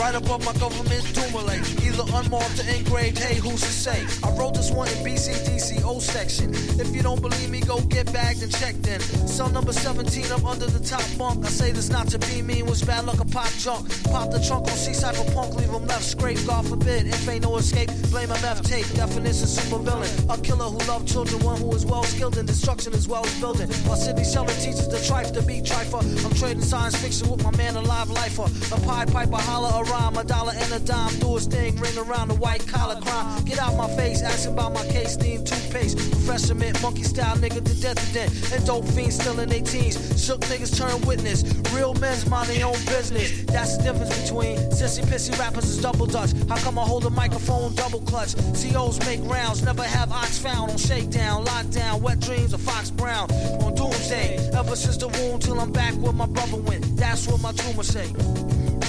[0.00, 1.56] Right above my government doomale.
[1.86, 4.06] Either unmarked or engraved, hey, who's to say?
[4.22, 6.50] I wrote this one in BCDC O section.
[6.80, 9.00] If you don't believe me, go get bagged and checked in.
[9.00, 11.44] Cell number 17, I'm under the top bunk.
[11.44, 13.88] I say this not to be mean, was bad luck a pop junk.
[14.04, 14.92] Pop the trunk on C
[15.32, 16.38] punk, leave him left scrape.
[16.46, 18.86] God forbid, if ain't no escape, blame MF tape.
[18.94, 20.10] Definition super villain.
[20.30, 23.40] A killer who loved children, one who is well skilled in destruction as well as
[23.40, 23.68] building.
[23.86, 26.02] While Sidney Sheldon teaches the trife to be trifer.
[26.24, 28.48] I'm trading science fiction with my man, a live lifer.
[28.74, 31.76] A pie pipe, piper, holler a rhyme, a dollar and a dime, do his thing,
[31.76, 33.44] ring around the white collar crime.
[33.44, 37.80] Get out my face, asking about my case, steam toothpaste, refreshment, monkey style nigga to
[37.80, 39.96] death to death, and dope fiends still in their teens.
[40.24, 41.44] Shook niggas turn witness,
[41.74, 43.44] real men's mind their own business.
[43.44, 46.32] That's the difference between sissy pissy rappers is double dutch.
[46.48, 48.34] How come I hold a microphone double clutch?
[48.56, 53.30] COs make rounds, never have ox found on shakedown, lockdown, wet dreams of Fox Brown
[53.60, 54.38] on doomsday.
[54.54, 56.96] Ever since the womb till I'm back where my brother went.
[56.96, 58.08] That's what my tumor say.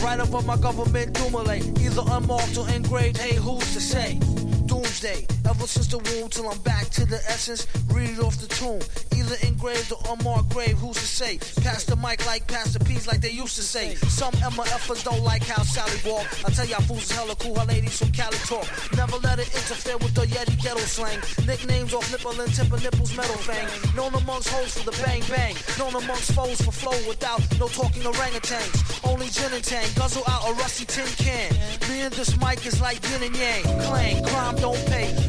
[0.01, 1.59] Right above my government doomale.
[1.81, 4.19] Either unmarked or engraved, hey, who's to say?
[4.67, 5.36] Doomsday.
[5.49, 7.67] Ever since the womb till I'm back to the essence.
[7.87, 8.81] Read it off the tomb.
[9.15, 11.39] Either engraved or unmarked grave, who's to say?
[11.63, 13.95] Pass the mic like Pastor P's like they used to say.
[14.11, 16.27] Some MFers don't like how Sally walk.
[16.45, 18.67] I tell y'all fools is hella cool, her ladies from Cali talk.
[18.95, 21.19] Never let it interfere with the Yeti ghetto slang.
[21.47, 23.67] Nicknames off nipple and tip of nipples metal fang.
[23.95, 25.55] Known amongst hoes for the bang bang.
[25.79, 28.99] Known amongst foes for flow without no talking orangutans.
[29.07, 29.87] Only gin and tang.
[29.95, 31.55] Guzzle out a rusty tin can.
[31.87, 33.63] Me and this mic is like yin and yang.
[33.87, 35.07] Clang, crime don't pay.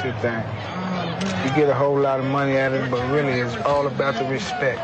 [0.00, 0.44] Thing.
[1.44, 4.14] You get a whole lot of money out of it, but really it's all about
[4.14, 4.80] the respect.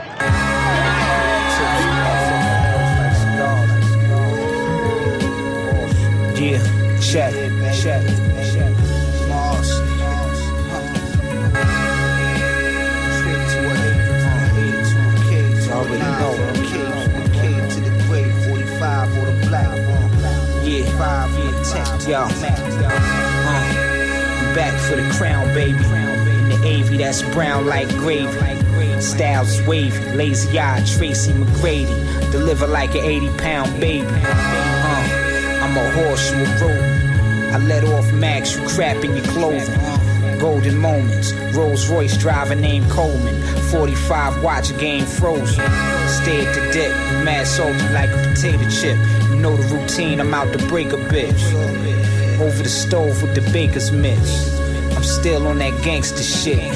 [27.14, 29.00] That's brown like gravy.
[29.00, 32.32] Styles is wavy, lazy eye, Tracy McGrady.
[32.32, 34.06] Deliver like an 80 pound baby.
[34.06, 37.54] Uh, I'm a horse, you a rope.
[37.54, 40.40] I let off max, you crap in your clothing.
[40.40, 43.40] Golden moments, Rolls Royce driver named Coleman.
[43.70, 45.64] 45 watch game frozen.
[46.08, 46.90] Stay at the dip,
[47.24, 48.98] mad salty like a potato chip.
[49.28, 52.40] You know the routine, I'm out to break a bitch.
[52.40, 54.63] Over the stove with the baker's mitch.
[55.04, 56.72] Still on that gangster shit.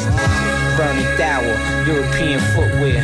[0.77, 1.45] Burning Dower,
[1.87, 3.01] European footwear.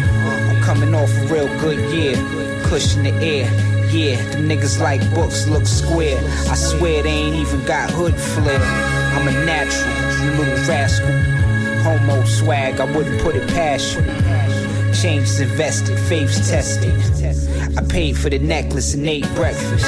[0.48, 2.14] I'm coming off a real good year.
[2.64, 3.46] Cushion the air.
[3.90, 6.18] Yeah, them niggas like books look square.
[6.50, 8.60] I swear they ain't even got hood flair.
[8.60, 11.10] I'm a natural, you little rascal.
[11.82, 14.02] Homo swag, I wouldn't put it past you.
[14.94, 16.92] Changes invested, faiths tested.
[17.76, 19.86] I paid for the necklace and ate breakfast.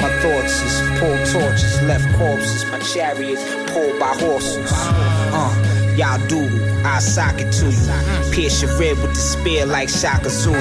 [0.00, 2.64] My thoughts is pulled torches, left corpses.
[2.70, 3.38] My chariot
[3.72, 4.70] pulled by horses.
[5.32, 5.66] Uh,
[5.96, 8.32] Y'all doodle, I sock it to you.
[8.32, 10.56] Pierce your rib with the spear like Shaka Zulu.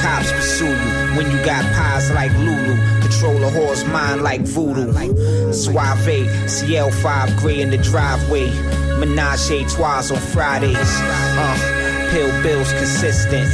[0.00, 2.76] Cops pursue you when you got pies like Lulu.
[3.00, 4.92] Control a horse mind like voodoo.
[5.52, 8.48] Suave, CL5 gray in the driveway.
[9.00, 10.76] Menage a trois on Fridays.
[10.78, 13.50] Uh, pill bills consistent.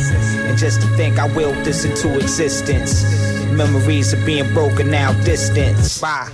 [0.46, 3.04] And just to think I willed this into existence.
[3.52, 6.00] Memories of being broken now distance.
[6.00, 6.30] Bye.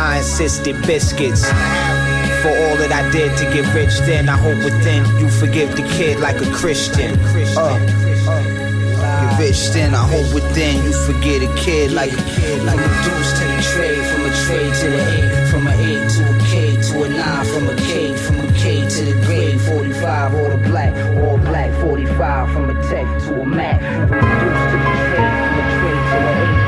[0.00, 1.44] I insisted biscuits.
[2.40, 5.82] For all that I did to get rich, then I hope within you forgive the
[5.82, 7.20] kid like a Christian.
[7.54, 7.76] Uh.
[9.20, 12.64] Get rich, then I hope within you forget a kid like a kid.
[12.64, 16.08] Like a deuce to the trade, from a trade to the eight, from an eight
[16.16, 19.60] to a K to a nine, from a K, from a K to the grade.
[19.60, 21.70] 45, all the black, all black.
[21.82, 25.76] 45 from a tech to a Mac, from a deuce to the trade, from a
[25.76, 26.59] trade to a eight,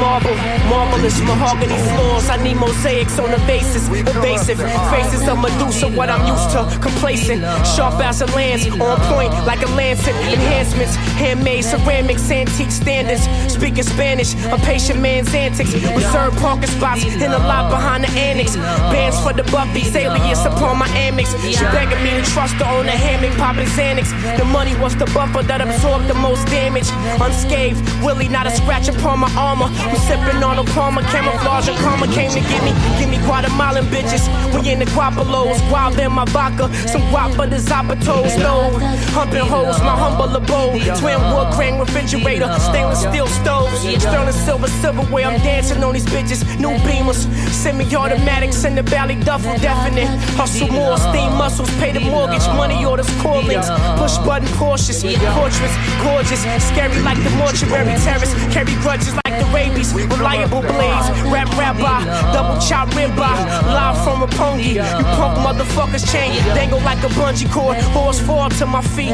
[0.00, 0.34] marble,
[0.72, 2.28] marvelous mahogany floors.
[2.28, 4.58] I need mosaics on the basis, evasive
[4.90, 5.88] faces of Medusa.
[5.92, 7.42] What I'm used to, complacent,
[7.76, 10.14] sharp as a lance, on point like a lancet.
[10.32, 13.22] Enhancements, handmade ceramics, antique standards.
[13.52, 15.72] Speaking Spanish, a patient man's antics.
[15.74, 18.56] Reserved parking spots in the lot behind the annex.
[18.56, 21.28] Bands for the Buffy's alias upon my Amex.
[21.44, 24.08] She begging me to trust her on the hammock, popping Xanax.
[24.38, 26.88] The money was the buffer that absorbed the most damage.
[27.20, 29.68] Unscathed, Willie, not a scratch upon my armor.
[29.90, 32.72] I'm sipping on a Palmer, camouflage and karma came to get me.
[32.98, 34.22] Give me Guatemalan bitches.
[34.54, 36.72] We in the Guapalos, wild in my vodka.
[36.86, 38.70] Some guap for the Zapatos, no.
[39.10, 40.80] Humping hoes, my humble abode.
[40.98, 43.80] Twin wood grain refrigerator, stainless steel stoves.
[44.00, 46.40] Sterling silver silverware, I'm dancing on these bitches.
[46.60, 50.06] New beamers, semi automatics in the valley duffel, definite.
[50.38, 53.68] Hustle more, steam muscles, pay the mortgage, money orders, callings.
[53.98, 55.02] Push button Porsches,
[55.34, 56.42] portraits, gorgeous.
[56.70, 58.32] Scary like the mortuary terrace.
[58.54, 59.79] Carry grudges like the rabies.
[59.80, 63.16] Reliable blades, rap rabbi, ah, double chop ribeye.
[63.16, 63.72] Ah.
[63.76, 64.74] Live from a Roppongi.
[64.74, 67.78] You punk motherfuckers chain, dangle like a bungee cord.
[67.96, 69.12] Horse fall to my feet.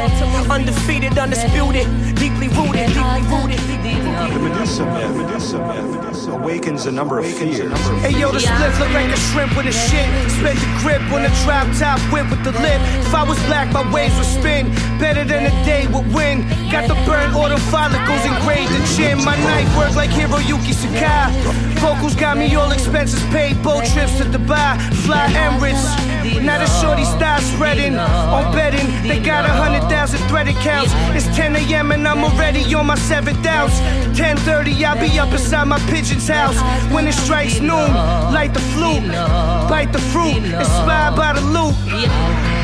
[0.51, 1.87] Undefeated, undisputed,
[2.17, 3.76] deeply rooted, deeply rooted.
[4.27, 7.73] The Medusa myth, Medusa myth, Medusa awakens a number of fears.
[8.03, 10.09] Hey yo, the split look like a shrimp with a shit.
[10.33, 12.81] Spent the grip on a drop top whip with the lip.
[13.07, 14.69] If I was black, my waves would spin.
[14.99, 16.43] Better than a day would win.
[16.71, 19.25] Got the burn auto follicles engraved in chin.
[19.25, 21.31] My knife work like Hiroyuki Sakai.
[21.79, 23.63] Vocals got me all expenses paid.
[23.63, 26.16] Boat trips to Dubai, fly Emirates.
[26.43, 28.87] Now the shorty style spreading on betting.
[29.09, 30.93] They got a hundred thousand threaded counts.
[31.15, 31.93] It's 10 a.m.
[31.93, 33.75] and I'm already on my seventh ounce.
[34.19, 36.59] 10:30, I'll be up inside my pigeon's house.
[36.93, 37.91] When it strikes noon,
[38.37, 39.07] light the flute,
[39.69, 42.56] bite the fruit, inspired by the loot.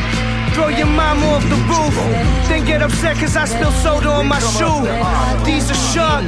[0.55, 1.94] Throw your mama off the roof,
[2.48, 4.84] then get upset cause I spill soda on my shoe.
[5.44, 6.24] These are sharp.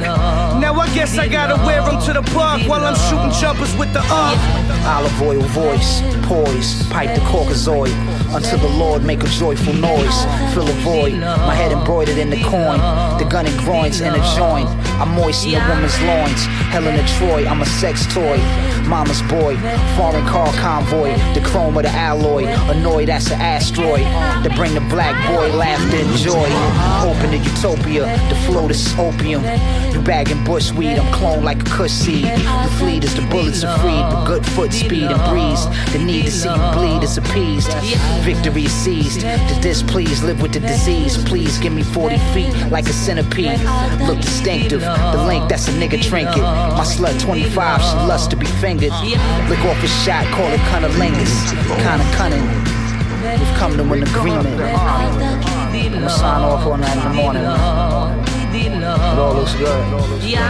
[0.59, 3.93] Now I guess I gotta wear them to the park while I'm shooting jumpers with
[3.93, 4.39] the arc.
[4.85, 7.93] Olive oil voice, poise, pipe the Caucasoid.
[8.35, 10.17] Until the Lord make a joyful noise.
[10.53, 12.79] Fill a void, my head embroidered in the coin.
[13.19, 14.67] The gun and groins in a joint.
[14.99, 16.45] I moisten a woman's loins.
[16.73, 18.37] Helen of Troy, I'm a sex toy.
[18.87, 19.55] Mama's boy,
[19.95, 21.13] foreign car convoy.
[21.33, 22.45] The chrome of the alloy.
[22.69, 24.05] Annoyed, that's an asteroid.
[24.43, 26.49] To bring the black boy laughter and joy.
[27.01, 29.43] Open to utopia, the flow is opium.
[29.93, 32.25] You bagging bushweed, I'm cloned like a cuss seed.
[32.25, 35.65] The fleet is the bullets are freed, but good foot speed and breeze.
[35.93, 37.73] The need to see you bleed is appeased.
[38.23, 39.21] Victory is seized.
[39.21, 41.17] The displeased live with the disease.
[41.23, 43.59] Please give me 40 feet like a centipede.
[44.01, 44.81] Look distinctive.
[44.81, 46.43] The link, that's a nigga trinket.
[46.43, 48.93] My slut 25, she loves to be fingered.
[49.49, 51.51] Lick off a shot, call it cunnilingus.
[51.81, 52.74] Kinda cunning.
[53.25, 54.61] We've come to an agreement.
[54.61, 57.41] I'ma sign off on that in the morning.
[57.41, 59.81] It all looks good.
[60.21, 60.45] Yeah,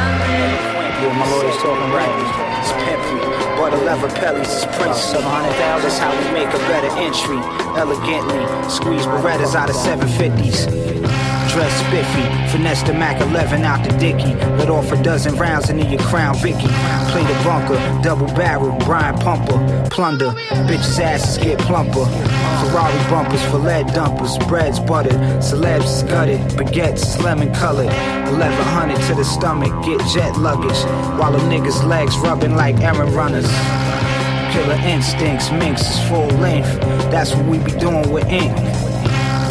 [1.18, 2.12] my lawyer's talking right.
[2.60, 3.20] It's pimpy.
[3.56, 5.00] But the leather pellies is Prince.
[5.00, 5.84] 700,000.
[5.84, 7.40] That's how we make a better entry.
[7.80, 8.44] Elegantly.
[8.70, 11.25] Squeeze Berettas out of 750s.
[11.56, 14.36] Dress spiffy, finesse the Mac 11 out the dicky.
[14.58, 16.68] Let off a dozen rounds into your crown Vicky.
[17.12, 19.88] Play the bunker, double barrel, Brian Pumper.
[19.90, 20.32] Plunder,
[20.68, 22.04] bitches' asses get plumper.
[22.60, 24.38] Ferrari bumpers for lead dumpers.
[24.50, 26.42] Breads buttered, celebs gutted.
[26.58, 27.88] Baguettes lemon colored.
[27.88, 30.84] 1100 to the stomach, get jet luggage.
[31.18, 33.50] While the niggas' legs rubbing like errand runners.
[34.52, 36.82] Killer instincts, minks is full length.
[37.12, 38.54] That's what we be doing with ink.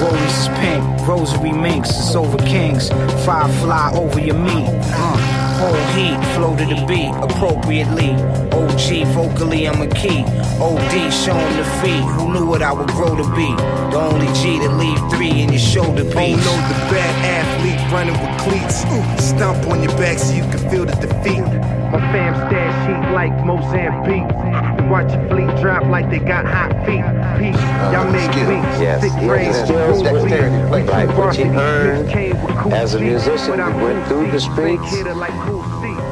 [0.01, 2.89] Rollies is pink, rosary minks, it's over kings.
[3.25, 4.69] Fire fly over your meat.
[4.69, 5.45] Uh.
[5.55, 8.11] Whole heat, flow to the beat appropriately.
[8.51, 10.25] OG vocally, I'm a key.
[10.61, 12.03] OD showing the feet.
[12.19, 13.55] Who knew what I would grow to be?
[13.93, 16.16] The only G to leave three in your shoulder piece.
[16.16, 18.83] Oh no, the bad athlete running with cleats.
[19.25, 21.44] Stomp on your back so you can feel the defeat.
[21.92, 24.90] My fam stash heat like Mozambique.
[24.90, 27.05] Watch your fleet drop like they got hot feet.
[27.38, 28.80] Peace, y'all make weeks.
[28.80, 33.55] Yes, skills, rules, dexterity, two which he earned came with cool as a musician.
[33.55, 34.90] He went through the streets,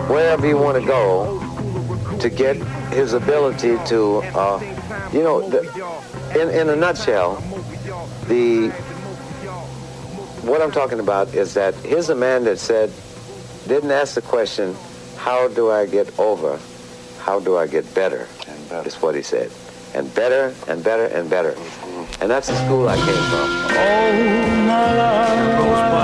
[0.09, 1.41] wherever you want to go,
[2.21, 2.57] to get
[2.93, 4.61] his ability to, uh,
[5.13, 5.61] you know, the,
[6.41, 7.37] in, in a nutshell,
[8.29, 8.71] the
[10.43, 12.91] what I'm talking about is that here's a man that said,
[13.69, 14.75] didn't ask the question,
[15.17, 16.59] how do I get over?
[17.21, 18.27] How do I get better?
[18.85, 19.51] Is what he said.
[19.95, 21.55] And better and better and better.
[22.21, 23.49] And that's the school I came from.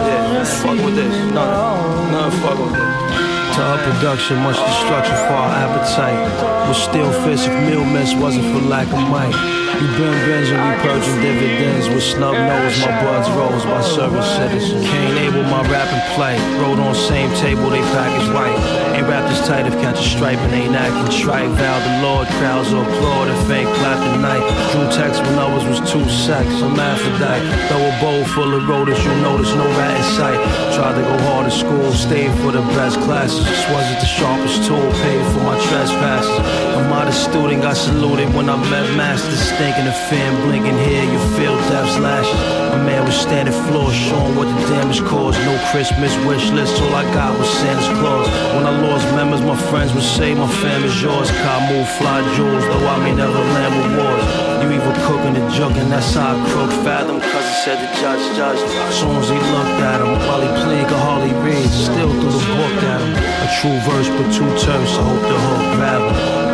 [0.08, 1.32] Yeah, fuck with this.
[1.32, 2.12] None.
[2.12, 3.56] None fuck with this.
[3.56, 6.68] To our production, much destruction for our appetite.
[6.68, 9.57] Would still fish if meal mess wasn't for lack of might.
[9.78, 12.78] We burn bins and we purging dividends with snub nose.
[12.82, 14.82] My buds rose by serving citizens.
[14.84, 16.34] Can't able my rap and play.
[16.58, 18.58] Rode on same table, they package white.
[18.98, 21.50] Ain't wrapped as tight if catch a stripe and ain't acting trite.
[21.50, 24.42] Vow the Lord, crowds will applaud if ain't clap the night.
[24.72, 26.46] Drew text when others was two sex.
[26.58, 27.46] I'm Aphrodite.
[27.70, 30.40] Throw a bowl full of rotors, you'll notice no rat in sight.
[30.74, 33.46] Tried to go hard at school, stayed for the best classes.
[33.46, 36.38] This wasn't the sharpest tool, paid for my trespasses.
[36.74, 39.58] A modest student got saluted when I met Master masters.
[39.68, 42.40] Stinking the fan, blinking here, you feel death's lashes.
[42.72, 45.36] My man was standing floor, showing what the damage caused.
[45.44, 48.24] No Christmas wish list, all I got was Santa's Claus.
[48.56, 51.28] When I lost members, my friends would say, My fam is yours.
[51.44, 54.24] Car move, fly jewels, though I may never land awards.
[54.64, 57.20] You either cooking jugging, that's how I crook fathom.
[57.20, 58.64] Cousin said the judge judged.
[58.96, 61.68] Soon as he looked at him, while he played, could hardly read.
[61.68, 63.12] Still threw the book at him.
[63.20, 66.47] A true verse, but two terms, so hope the hook grab him.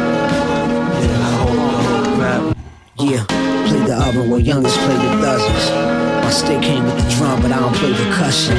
[3.04, 3.20] Yeah,
[3.68, 5.68] played the oven where youngest played the dozens.
[6.24, 8.56] My stick came with the drum, but I don't play percussion.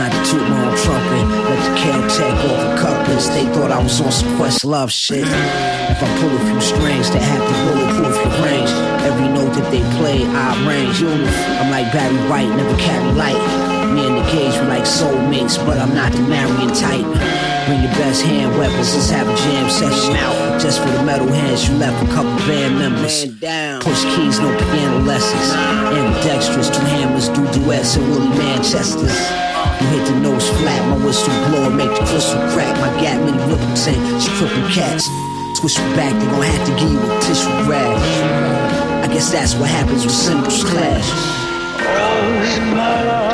[0.00, 3.28] Not to toot my own trumpet, let the Caltech off the couplets.
[3.28, 5.28] They thought I was on some Questlove shit.
[5.28, 8.72] If I pull a few strings, they have to bulletproof your range.
[9.04, 10.96] Every note that they play, I arrange.
[11.04, 11.28] You know,
[11.60, 13.36] I'm like Barry White, never carry light.
[13.92, 17.04] Me and the cage, we like soulmates, but I'm not the marrying type.
[17.68, 20.41] Bring your best hand weapons, let's have a jam session out.
[20.62, 23.26] Just for the metal hands, you left a couple band members.
[23.82, 25.50] Push keys, no piano lessons.
[25.90, 29.10] Ambidextrous, two hammers, do duets and Willie Manchester's.
[29.82, 32.78] You hit the nose flat, my whistle blow, make the crystal crack.
[32.78, 35.10] My gap many ripples and she cripple cats.
[35.58, 37.98] Twist you back, they gon' have to give you a tissue grab.
[39.02, 41.10] I guess that's what happens when cymbals clash.
[41.82, 43.31] Oh,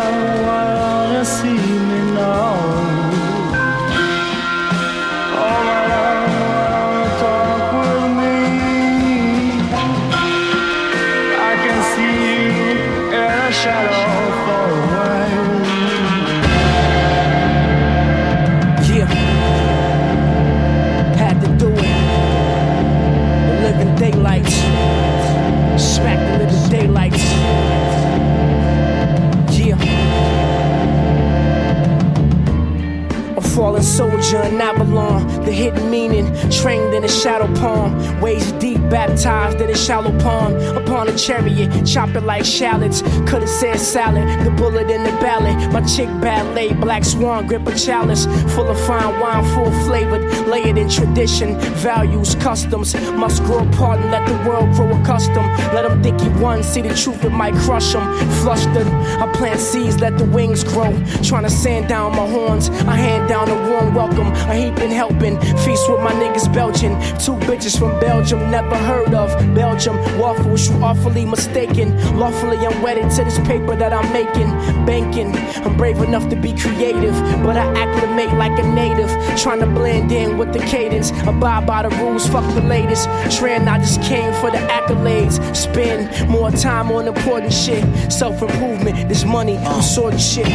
[34.23, 39.71] soldier in Avalon, the hidden meaning, trained in a shadow palm, waist deep, baptized in
[39.71, 40.57] a shallow pond.
[40.77, 43.03] Upon a chariot, chop it like shallots.
[43.29, 45.73] Could have said salad, the bullet in the ballad.
[45.73, 50.79] My chick ballet, black swan, grip a chalice, full of fine wine, full flavored, layered
[50.79, 52.95] in tradition, values, customs.
[53.13, 55.49] Must grow apart and let the world grow accustomed.
[55.75, 58.07] Let them think you won, see the truth, it might crush them.
[58.43, 60.93] Flustered, I plant seeds, let the wings grow.
[61.23, 65.39] Trying to sand down my horns, I hand down a warm welcome, a heaping helping.
[65.65, 66.93] Feast with my niggas Belgian.
[67.19, 69.29] Two bitches from Belgium, never heard of.
[69.55, 71.97] Belgium, waffles, you awfully mistaken.
[72.17, 74.49] Lawfully, I'm wedded to this paper that I'm making.
[74.87, 79.11] Banking, I'm brave enough to be creative, but I acclimate like a native.
[79.39, 81.11] Trying to blend in with the cadence.
[81.27, 83.09] Abide by the rules, fuck the latest.
[83.37, 85.39] Trend, I just came for the accolades.
[85.55, 87.85] Spend more time on important shit.
[88.13, 90.47] Self improvement, this money, I'm sorting shit.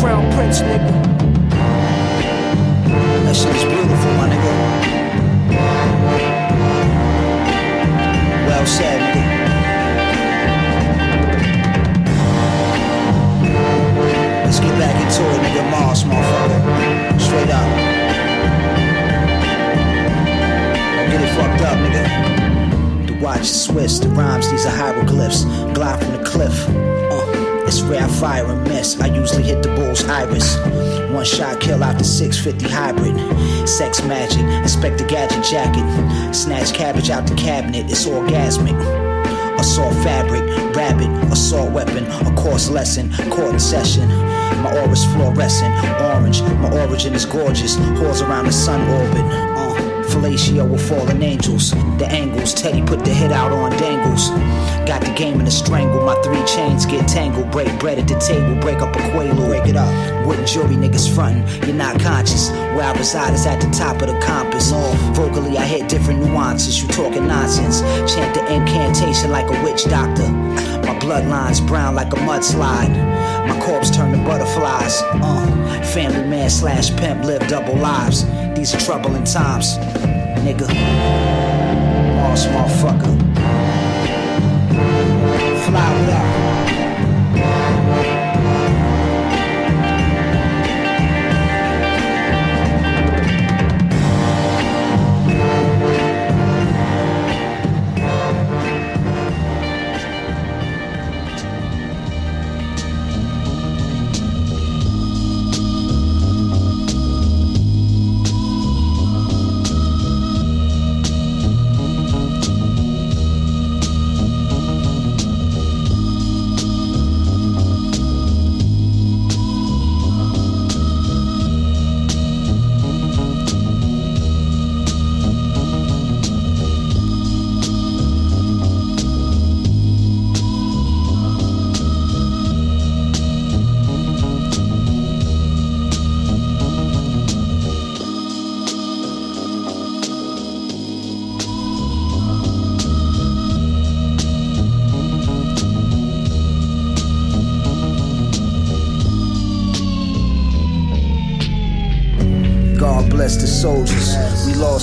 [0.00, 1.17] Crown Prince, nigga.
[3.28, 4.52] That beautiful, my nigga.
[8.46, 9.24] Well said, nigga.
[14.46, 15.62] Let's get back into it, nigga.
[15.70, 17.20] Mars, motherfucker.
[17.20, 17.68] Straight up.
[20.96, 23.08] Don't get it fucked up, nigga.
[23.08, 25.44] The watch is Swiss, the rhymes, these are hieroglyphs.
[25.74, 26.66] Glide from the cliff.
[27.68, 28.98] It's rare I fire and miss.
[28.98, 30.56] I usually hit the bull's iris.
[31.12, 33.68] One shot kill out the 650 hybrid.
[33.68, 35.84] Sex magic, inspect the gadget jacket.
[36.34, 38.72] Snatch cabbage out the cabinet, it's orgasmic.
[39.60, 40.40] Assault fabric,
[40.74, 44.08] rabbit, assault weapon, a course lesson, court session.
[44.62, 46.40] My aura's fluorescent, orange.
[46.40, 49.57] My origin is gorgeous, whores around the sun orbit.
[50.18, 51.70] Fellatio with fallen angels.
[51.98, 54.30] The angles, Teddy put the hit out on dangles.
[54.84, 57.52] Got the game in a strangle, my three chains get tangled.
[57.52, 59.46] Break bread at the table, break up a quaalude.
[59.46, 60.26] Break it up.
[60.26, 62.50] Wouldn't jury niggas frontin', you're not conscious.
[62.50, 64.72] Where I reside is at the top of the compass.
[65.16, 66.82] Vocally, I hit different nuances.
[66.82, 67.80] You talking nonsense.
[68.12, 70.28] Chant the incantation like a witch doctor.
[70.82, 72.90] My bloodline's brown like a mudslide.
[73.46, 75.00] My corpse turned to butterflies.
[75.22, 78.24] Uh, family man slash pimp live double lives.
[78.58, 79.78] These are troubling times,
[80.42, 80.66] nigga.
[82.16, 83.47] Moss motherfucker.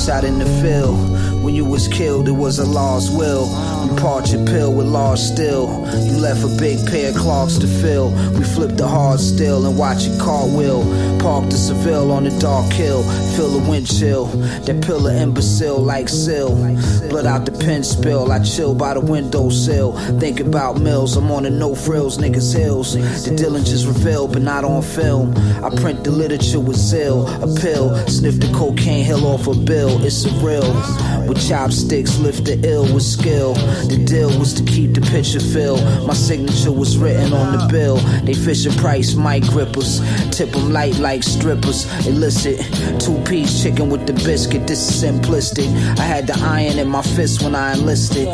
[0.10, 1.44] Out in the field.
[1.44, 3.75] When you was killed, it was a lost will.
[4.06, 5.66] Part your pill with large still.
[6.06, 8.12] You left a big pair of clogs to fill.
[8.38, 10.84] We flipped the hard still and watch it cartwheel.
[11.20, 13.02] Parked the Seville on the dark hill.
[13.36, 14.28] Feel the wind chill.
[14.28, 16.56] That pillar imbecile like sill.
[17.10, 18.32] Blood out the pen spill.
[18.32, 19.94] I chill by the windowsill.
[20.20, 21.18] Think about mills.
[21.18, 22.94] I'm on the no frills niggas hills.
[22.94, 25.36] The Dillinger's revealed, but not on film.
[25.66, 27.28] I print the literature with zeal.
[27.42, 27.98] A pill.
[28.08, 30.06] Sniff the cocaine hill off a bill.
[30.06, 31.15] It's surreal.
[31.28, 33.56] With chopsticks, lift the ill with skill.
[33.88, 35.84] The deal was to keep the picture filled.
[36.06, 37.98] My signature was written on the bill.
[38.24, 40.02] They Fisher Price mic grippers.
[40.30, 41.86] Tip them light like strippers.
[42.06, 42.60] Illicit.
[43.00, 44.68] Two piece chicken with the biscuit.
[44.68, 45.68] This is simplistic.
[45.98, 48.28] I had the iron in my fist when I enlisted.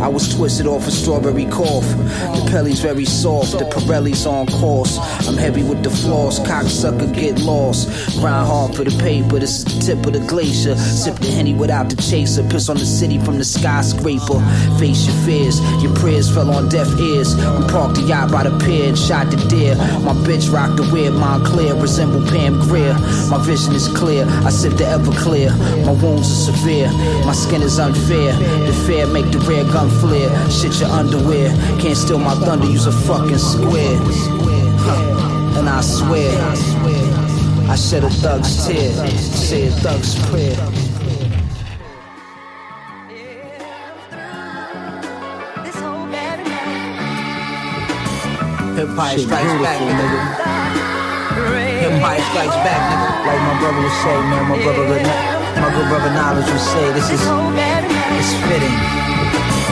[0.00, 1.88] I was twisted off a strawberry cough.
[2.36, 3.52] The Pelly's very soft.
[3.52, 4.98] The Pirelli's on course.
[5.26, 6.38] I'm heavy with the floss.
[6.40, 7.88] Cocksucker get lost.
[8.18, 9.38] Grind hard for the paper.
[9.38, 10.76] This is the tip of the glacier.
[10.76, 12.17] Sip the henny without the chaser.
[12.18, 14.40] Piss on the city from the skyscraper.
[14.78, 15.60] Face your fears.
[15.80, 17.36] Your prayers fell on deaf ears.
[17.36, 19.76] We parked the yacht by the pier and shot the deer.
[20.02, 21.80] My bitch rocked the weird Moncler.
[21.80, 22.94] Resemble Pam Grier.
[23.30, 24.24] My vision is clear.
[24.44, 25.56] I sip the Everclear.
[25.86, 26.90] My wounds are severe.
[27.24, 28.32] My skin is unfair.
[28.66, 30.30] The fair make the rare gun flare.
[30.50, 31.50] Shit your underwear.
[31.78, 32.66] Can't steal my thunder.
[32.66, 33.96] Use a fucking square.
[35.56, 36.34] And I swear.
[37.70, 38.90] I shed a thug's tear.
[39.18, 40.77] Say a thug's prayer.
[48.78, 50.20] Hop strikes back, nigga.
[51.98, 53.10] Hop strikes back, nigga.
[53.26, 54.48] Like my brother would say, man.
[54.48, 55.02] My brother would,
[55.58, 57.20] my good brother knowledge would say, this is
[58.14, 58.78] it's fitting.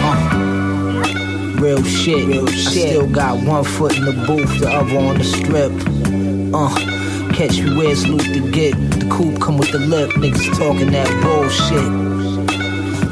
[0.03, 2.27] Uh, real shit.
[2.27, 2.67] Real shit.
[2.67, 5.71] I still got one foot in the booth, the other on the strip.
[6.53, 6.75] Uh,
[7.33, 8.75] catch me where it's loot to get.
[8.75, 12.16] The coupe come with the lip, niggas talking that bullshit.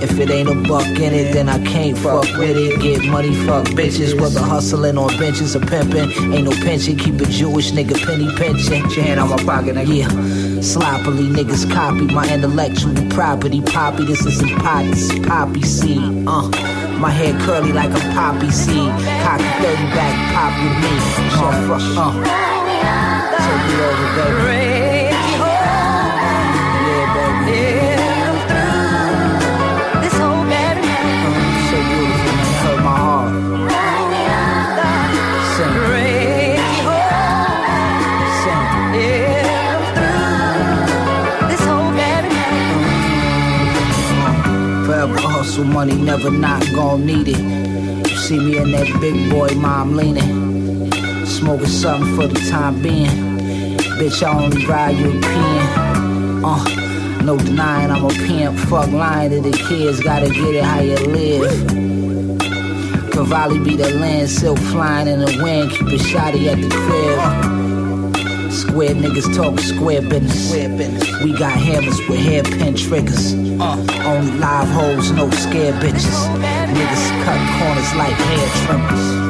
[0.04, 2.78] If it ain't a buck in it, then I can't fuck with it.
[2.78, 6.10] Get money, fuck bitches, whether hustling on benches or pimping.
[6.34, 8.84] Ain't no pension, keep a Jewish nigga penny pension.
[8.90, 9.96] Your hand on my pocket, nigga.
[9.96, 10.60] Yeah.
[10.60, 13.62] Sloppily, niggas copy my intellectual property.
[13.62, 16.28] Poppy, this isn't pot, this is poppy seed.
[16.28, 16.50] Uh.
[17.00, 18.90] My hair curly like a poppy seed.
[19.24, 20.92] Cocky 30 back, pop with me.
[21.32, 22.12] Fuck, uh.
[23.40, 24.63] Take it over, baby.
[45.64, 48.10] Hustle money, never not gon' need it.
[48.10, 50.90] You see me in that big boy mom leaning.
[51.26, 53.10] Smoking something for the time being.
[53.98, 56.44] Bitch, I only ride European.
[56.44, 58.58] Uh, no denying I'm a pimp.
[58.68, 61.68] Fuck lying to the kids, gotta get it how you live.
[63.12, 65.70] Cavalli be the land, silk flying in the wind.
[65.70, 67.53] Keep it shoddy at the crib.
[68.54, 70.52] Square niggas talk square business.
[71.24, 73.34] We got hammers with hairpin triggers.
[73.34, 76.18] Only live hoes, no scared bitches.
[76.72, 79.24] Niggas cut corners like hair trimmers.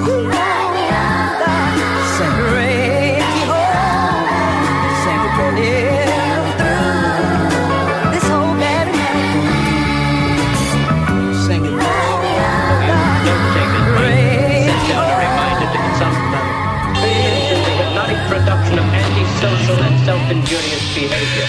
[20.25, 21.47] Self-injurious behavior.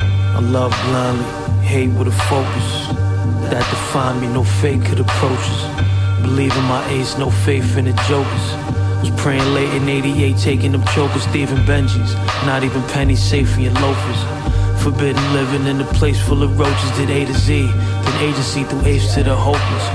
[0.00, 2.68] I love blindly, hate with a focus.
[3.50, 6.22] That define me, no fake could approach us.
[6.22, 8.46] Believe in my ace, no faith in the jokers.
[9.00, 12.14] Was praying late in 88, taking them chokers, Stephen Benji's.
[12.46, 14.20] Not even pennies, safety and loafers.
[14.82, 17.66] Forbidden living in a place full of roaches, did A to Z.
[17.66, 19.86] Then agency through apes to the hopeless.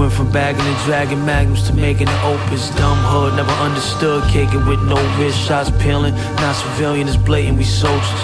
[0.00, 2.70] Went from bagging and dragging magnums to making an opus.
[2.74, 4.24] Dumb hood, never understood.
[4.30, 6.14] Caking with no wrist, shots peeling.
[6.40, 8.22] Not civilian, it's blatant, we soldiers.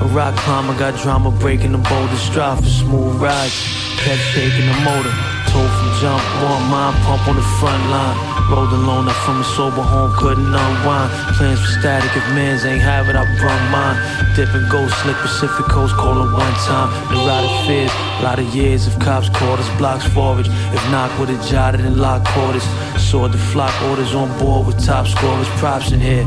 [0.00, 2.20] A rock climber got drama breaking the boulders.
[2.20, 3.58] Strive for smooth rides.
[3.98, 5.10] Kept shaking the motor.
[5.50, 8.39] Told from jump, one mind pump on the front line.
[8.50, 11.10] Rolled alone up from a sober home, couldn't unwind.
[11.38, 13.94] Plans for static, if mans ain't have it, I brung mine.
[14.34, 16.90] Dipping ghost, slick Pacific Coast, call it one time.
[17.14, 20.48] Of fears, a lot of years if cops caught us, blocks forage.
[20.48, 22.64] If not, would've jotted and locked quarters.
[22.98, 26.24] Saw the flock orders on board with top scorers, props in here.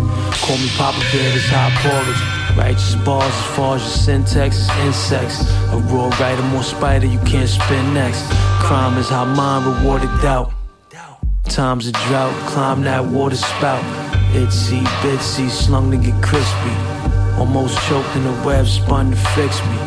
[0.48, 2.58] Call me Papa Bear, this hot porridge.
[2.58, 5.44] Righteous bars as far as your syntax is insects.
[5.74, 8.24] A raw writer, more spider you can't spin next.
[8.64, 10.54] Crime is how mind rewarded doubt.
[11.54, 13.84] Times of drought, climb that water spout.
[14.34, 16.74] Itsy bitsy, slung to get crispy.
[17.38, 19.78] Almost choked in the web, spun to fix me.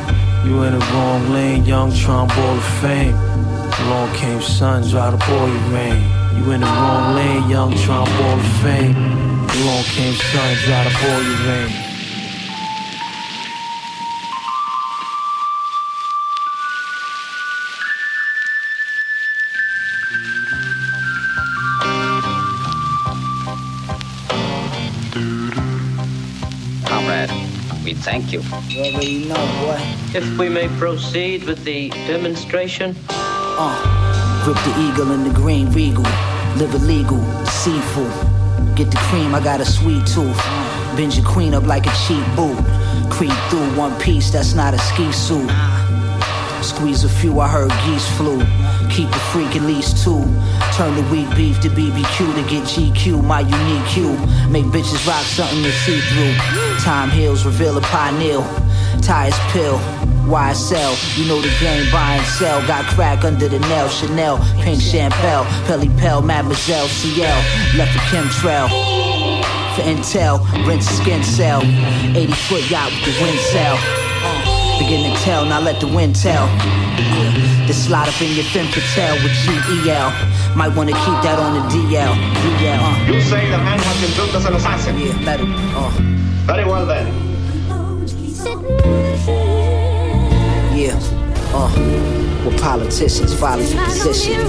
[0.46, 3.16] You in the wrong lane, young Trump ball of fame.
[3.16, 5.98] Along came sun, dry the boy your rain.
[6.36, 8.94] You in the wrong lane, young Trump ball of fame.
[8.94, 11.95] Along came sun, dry the boy your rain.
[28.06, 28.40] Thank you.
[28.70, 29.80] You know, boy.
[30.14, 32.94] If we may proceed with the demonstration.
[33.08, 36.04] Uh, grip the eagle in the green regal.
[36.54, 38.12] Live illegal, seafood.
[38.76, 40.38] Get the cream, I got a sweet tooth.
[40.94, 42.56] Bend your queen up like a cheap boot.
[43.10, 45.50] Creep through one piece, that's not a ski suit.
[46.62, 48.38] Squeeze a few, I heard geese flew.
[48.88, 50.22] Keep a freak at least two.
[50.76, 54.12] Turn the weak beef to BBQ to get GQ, my unique cue.
[54.50, 56.34] Make bitches rock something to see through.
[56.84, 58.42] Time heals, reveal a pineal.
[59.00, 59.78] Tires pill.
[60.28, 62.60] YSL, you know the game, buy and sell.
[62.66, 68.68] Got crack under the nail, Chanel, pink champagne, Pelly Pell, Mademoiselle CL, left a chemtrail.
[69.76, 74.05] For intel, rinse skin cell, 80 foot yacht with the wind sail.
[74.78, 76.46] Begin to tell, now let the wind tell.
[77.66, 79.32] This slide up in your fin tell with
[79.84, 80.10] GEL.
[80.54, 82.14] Might wanna keep that on the DL.
[82.58, 82.78] DL.
[82.80, 83.12] Uh.
[83.12, 84.98] You say the man has been built as an assassin?
[84.98, 85.52] Yeah, let him.
[85.74, 85.90] Uh.
[86.46, 87.06] Very well then.
[90.76, 90.98] Yeah.
[91.52, 92.06] Uh.
[92.46, 94.40] Well, politicians violate your position.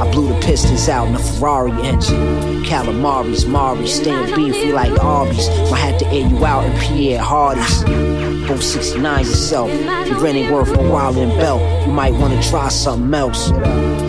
[0.00, 2.62] I blew the pistons out in a Ferrari engine.
[2.64, 5.48] Calamaris, Mari, staying beefy like Arby's.
[5.70, 8.29] Might have to air you out in Pierre Hardy's.
[8.50, 9.70] Both 69 yourself.
[9.70, 13.46] If rent ain't worth a while in belt, you might wanna try something else.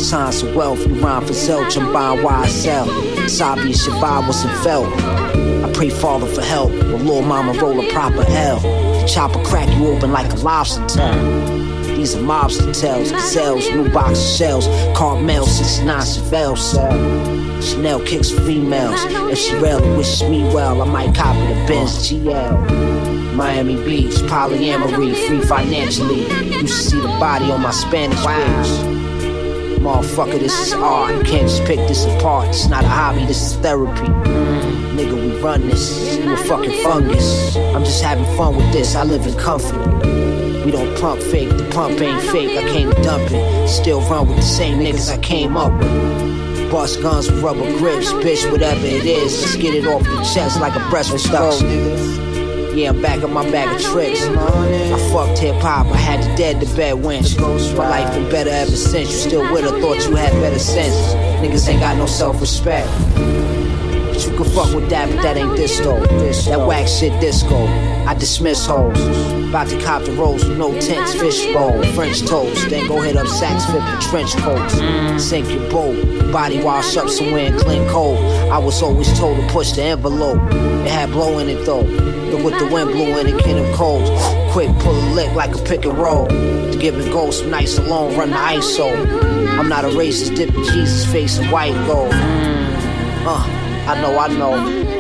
[0.03, 2.87] Signs of wealth, you rhyme for Zelch, I'm buying YSL.
[2.87, 4.87] Your vibe wasn't felt.
[5.63, 6.71] I pray Father for help.
[6.71, 8.59] When Lil Mama roll a proper L.
[8.61, 11.95] The chopper crack you open like a lobster tail.
[11.95, 14.65] These are mobster tails, gazelles, new box of shells,
[14.97, 17.40] Carmel, 69 Chevelle cell.
[17.61, 18.99] Chanel kicks females.
[19.31, 23.35] If she rarely wishes me well, I might copy the Benz GL.
[23.35, 26.21] Miami Beach, polyamory, free financially.
[26.45, 28.63] You should see the body on my Spanish wow.
[29.79, 31.15] Motherfucker, this is art.
[31.15, 32.49] You can't just pick this apart.
[32.49, 34.07] It's not a hobby, this is therapy.
[34.95, 36.17] Nigga, we run this.
[36.17, 37.55] You a fucking fungus.
[37.55, 38.95] I'm just having fun with this.
[38.95, 39.79] I live in comfort.
[40.65, 42.57] We don't pump fake, the pump ain't fake.
[42.57, 43.67] I came to dump it.
[43.67, 46.40] Still run with the same niggas I came up with.
[46.71, 49.41] Bust guns with rubber grips, bitch, whatever it is.
[49.41, 51.61] Let's get it off the chest like a breast with stuff.
[52.73, 54.23] Yeah, I'm back on my bag of tricks.
[54.23, 57.37] I fucked hip hop, I had to dead the bed winch.
[57.37, 59.11] My life been better ever since.
[59.11, 60.95] You still with her, thought you had better sense.
[61.43, 62.87] Niggas ain't got no self respect.
[64.21, 65.99] Bitch, you can fuck with that, but that ain't this though.
[65.99, 67.65] That whack shit disco.
[68.05, 68.99] I dismiss hoes.
[69.49, 72.69] About to cop the rolls with no tents, fishbowl, French toast.
[72.69, 75.23] Then go hit up Saks Fifth and trench coats.
[75.23, 76.31] Sink your boat.
[76.31, 78.17] Body wash up somewhere in clean cold.
[78.51, 80.41] I was always told to push the envelope.
[80.51, 81.81] It had blow in it though.
[81.81, 84.03] Look what the wind blew in it, Kingdom Cold.
[84.51, 86.27] Quick, pull a lick like a pick and roll.
[86.27, 88.89] To give it gold some nights alone, run the ISO.
[89.59, 92.13] I'm not a racist, dipping Jesus face in white gold.
[93.23, 94.91] Uh, I know, I know.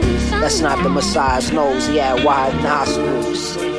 [0.41, 3.70] That's not the Messiah's nose, he had wide nostrils.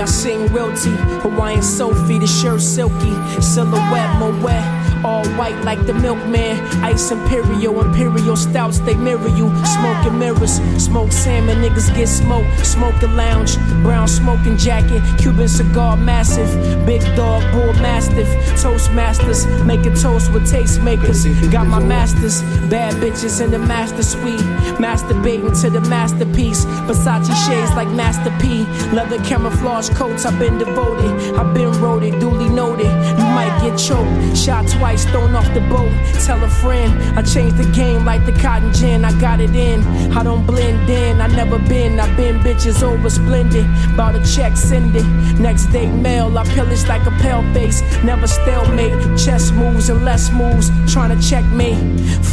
[0.00, 0.94] I sing wilty.
[1.22, 3.14] Hawaiian Sophie, the shirt silky.
[3.40, 4.73] Silhouette, Moet.
[5.04, 6.58] All white like the milkman.
[6.82, 9.52] Ice Imperial, Imperial stouts, they mirror you.
[9.64, 12.64] Smoking mirrors, smoke salmon, niggas get smoked.
[12.64, 15.02] Smoking lounge, brown smoking jacket.
[15.18, 16.48] Cuban cigar massive.
[16.86, 18.28] Big dog, bull mastiff.
[18.62, 21.24] Toastmasters, making toast with tastemakers.
[21.52, 22.40] Got my masters,
[22.70, 24.40] bad bitches in the master suite.
[24.80, 26.64] Masturbating to the masterpiece.
[26.86, 28.64] Versace shades like Master P.
[28.92, 31.10] Leather camouflage coats, I've been devoted.
[31.36, 32.86] I've been roaded, duly noted.
[33.18, 34.36] You might get choked.
[34.36, 35.90] Shot twice, thrown off the boat.
[36.24, 39.04] Tell a friend, I changed the game like the cotton gin.
[39.04, 39.82] I got it in.
[40.12, 41.20] I don't blend in.
[41.20, 41.98] I never been.
[41.98, 43.66] I've been bitches over splendid.
[43.96, 45.06] Bought a check, send it.
[45.40, 47.82] Next day mail, I pillage like a pale face.
[48.04, 49.18] Never stalemate.
[49.18, 50.70] Chess moves and less moves.
[50.92, 51.74] Trying to check me.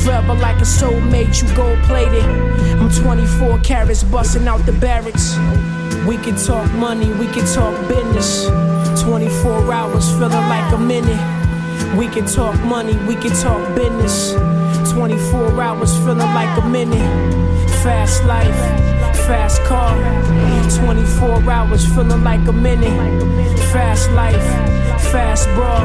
[0.03, 2.23] Forever like a soulmate, you gold plated.
[2.79, 5.35] I'm 24 carats busting out the barracks.
[6.07, 8.47] We can talk money, we can talk business.
[9.01, 11.40] 24 hours feeling like a minute.
[11.97, 14.34] We can talk money, we can talk business.
[14.91, 16.99] 24 hours feeling like a minute.
[17.84, 18.55] Fast life,
[19.27, 19.95] fast car.
[20.85, 23.19] 24 hours feeling like a minute.
[23.72, 24.41] Fast life,
[25.11, 25.80] fast bra.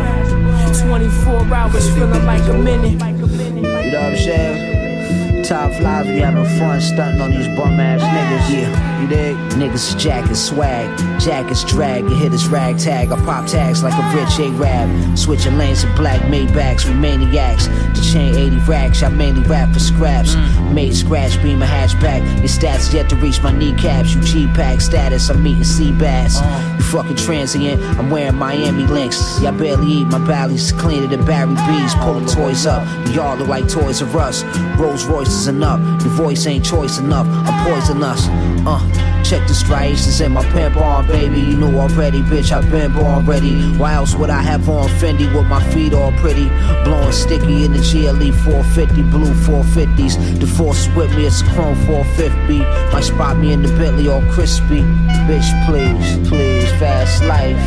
[0.86, 2.92] 24 hours feeling like a minute.
[2.92, 5.42] You know what I'm saying?
[5.42, 8.48] Top flies, we having fun stunting on these bum ass niggas.
[8.52, 9.36] Yeah, you dig?
[9.56, 12.04] Niggas jackets swag, jackets drag.
[12.04, 13.12] You hit us rag tag.
[13.12, 15.18] I pop tags like a rich A-Rab.
[15.18, 17.66] Switching lanes to black Maybachs, we maniacs.
[17.66, 20.34] The chain 80 racks, I mainly rap for scraps.
[20.72, 22.24] Made scratch, beam a hatchback.
[22.38, 24.14] Your stats yet to reach my kneecaps.
[24.14, 26.40] You G-Pack status, I'm meeting sea bass.
[26.76, 29.40] You fucking transient, I'm wearing Miami links.
[29.40, 31.94] Y'all barely eat, my belly's cleaner than Barry B's.
[31.96, 34.44] Pulling toys up, y'all look like Toys R Us.
[34.78, 37.26] Rolls Royce is enough, your voice ain't choice enough.
[37.28, 38.26] I'm poisonous.
[38.66, 38.85] Uh,
[39.28, 41.40] check the striations in my pimp on, baby.
[41.40, 43.76] You know already, bitch, I've been born ready.
[43.76, 46.48] Why else would I have on Fendi with my feet all pretty?
[46.84, 50.40] Blowing sticky in the GLE 450, blue 450s.
[50.40, 52.58] The force with me, it's a chrome 450.
[52.92, 54.82] Might spot me in the Bentley all crispy.
[55.26, 57.58] Bitch, please, please, fast life,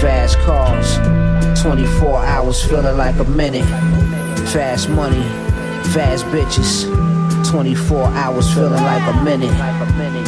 [0.00, 0.96] fast cars.
[1.60, 3.66] 24 hours feeling like a minute.
[4.48, 5.22] Fast money,
[5.92, 6.88] fast bitches.
[7.50, 10.21] 24 hours feeling like a minute.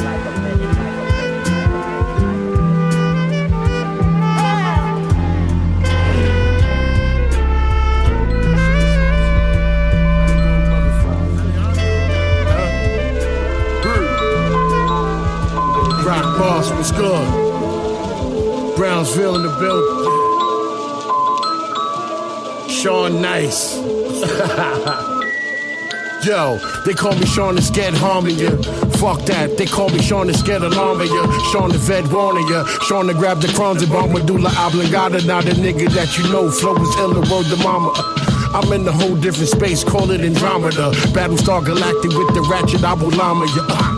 [16.39, 17.27] Boss, what's good?
[18.77, 20.05] Brownsville in the building.
[22.69, 23.77] Sean Nice.
[26.27, 28.51] Yo, they call me Sean the Scared harming you.
[28.99, 31.23] Fuck that, they call me Sean the Scared alarming you.
[31.53, 32.65] Sean the Vet warning you.
[32.89, 35.25] Sean the grab the crumbs and bomb medulla oblongata.
[35.27, 37.93] Now the nigga that you know flow is ill the word the mama.
[38.55, 40.91] I'm in a whole different space, call it Andromeda.
[41.13, 43.47] Battlestar Galactic with the ratchet Abulama.
[43.55, 43.94] Yeah.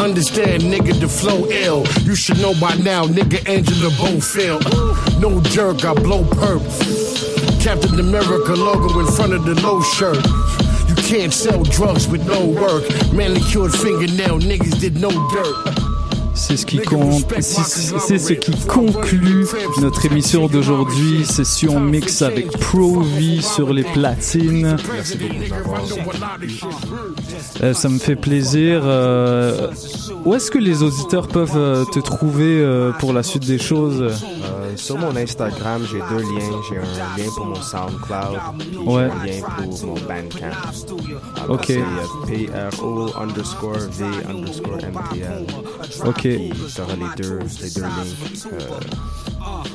[0.00, 1.84] Understand, nigga, the flow ill.
[2.02, 4.60] You should know by now, nigga, Angela Bofill.
[5.20, 6.62] No jerk, I blow perp.
[7.62, 10.22] Captain America logo in front of the low shirt.
[10.88, 12.84] You can't sell drugs with no work.
[13.12, 15.83] Manicured fingernail, niggas did no dirt.
[16.46, 17.64] C'est ce qui compte, c'est
[17.98, 19.46] c'est ce qui conclut
[19.80, 21.24] notre émission d'aujourd'hui.
[21.24, 24.76] Session mix avec Pro V sur les platines.
[27.62, 28.82] Euh, ça me fait plaisir.
[28.84, 29.68] Euh,
[30.26, 32.62] où est-ce que les auditeurs peuvent euh, te trouver
[32.98, 34.02] pour la suite des choses?
[34.02, 36.60] Euh, sur mon Instagram, j'ai deux liens.
[36.68, 36.82] J'ai un
[37.24, 39.08] lien pour mon SoundCloud, puis Ouais.
[39.24, 41.42] j'ai un lien pour mon Bandcamp.
[41.42, 41.72] Alors, Ok.
[42.26, 45.46] C'est PRO underscore V underscore MPL.
[46.04, 46.20] Ok.
[46.22, 48.52] Puis t'auras les deux, les deux links.
[48.52, 48.58] euh,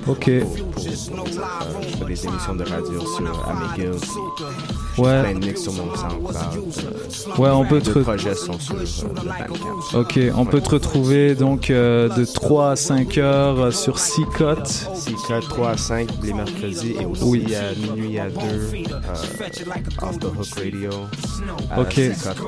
[0.08, 0.32] Ok.
[0.42, 0.80] pour- pour- pour.
[0.80, 4.00] Euh, je fais des émissions de radio sur puis
[4.98, 5.22] Ouais.
[5.22, 6.36] Plein de mix sur mon SoundCloud.
[6.36, 8.80] euh, Ouais, on peut les te re- projets sont sur euh,
[9.94, 10.00] le.
[10.00, 14.68] Ok, on peut te retrouver donc euh, de 3 à 5 heures sur 6 cotes.
[14.96, 17.56] 6 4, 3 à 5 les mercredis et aussi Oui.
[17.56, 18.72] à minuit à 2 euh,
[20.02, 20.90] Off the Hook Radio.
[21.78, 22.00] Ok.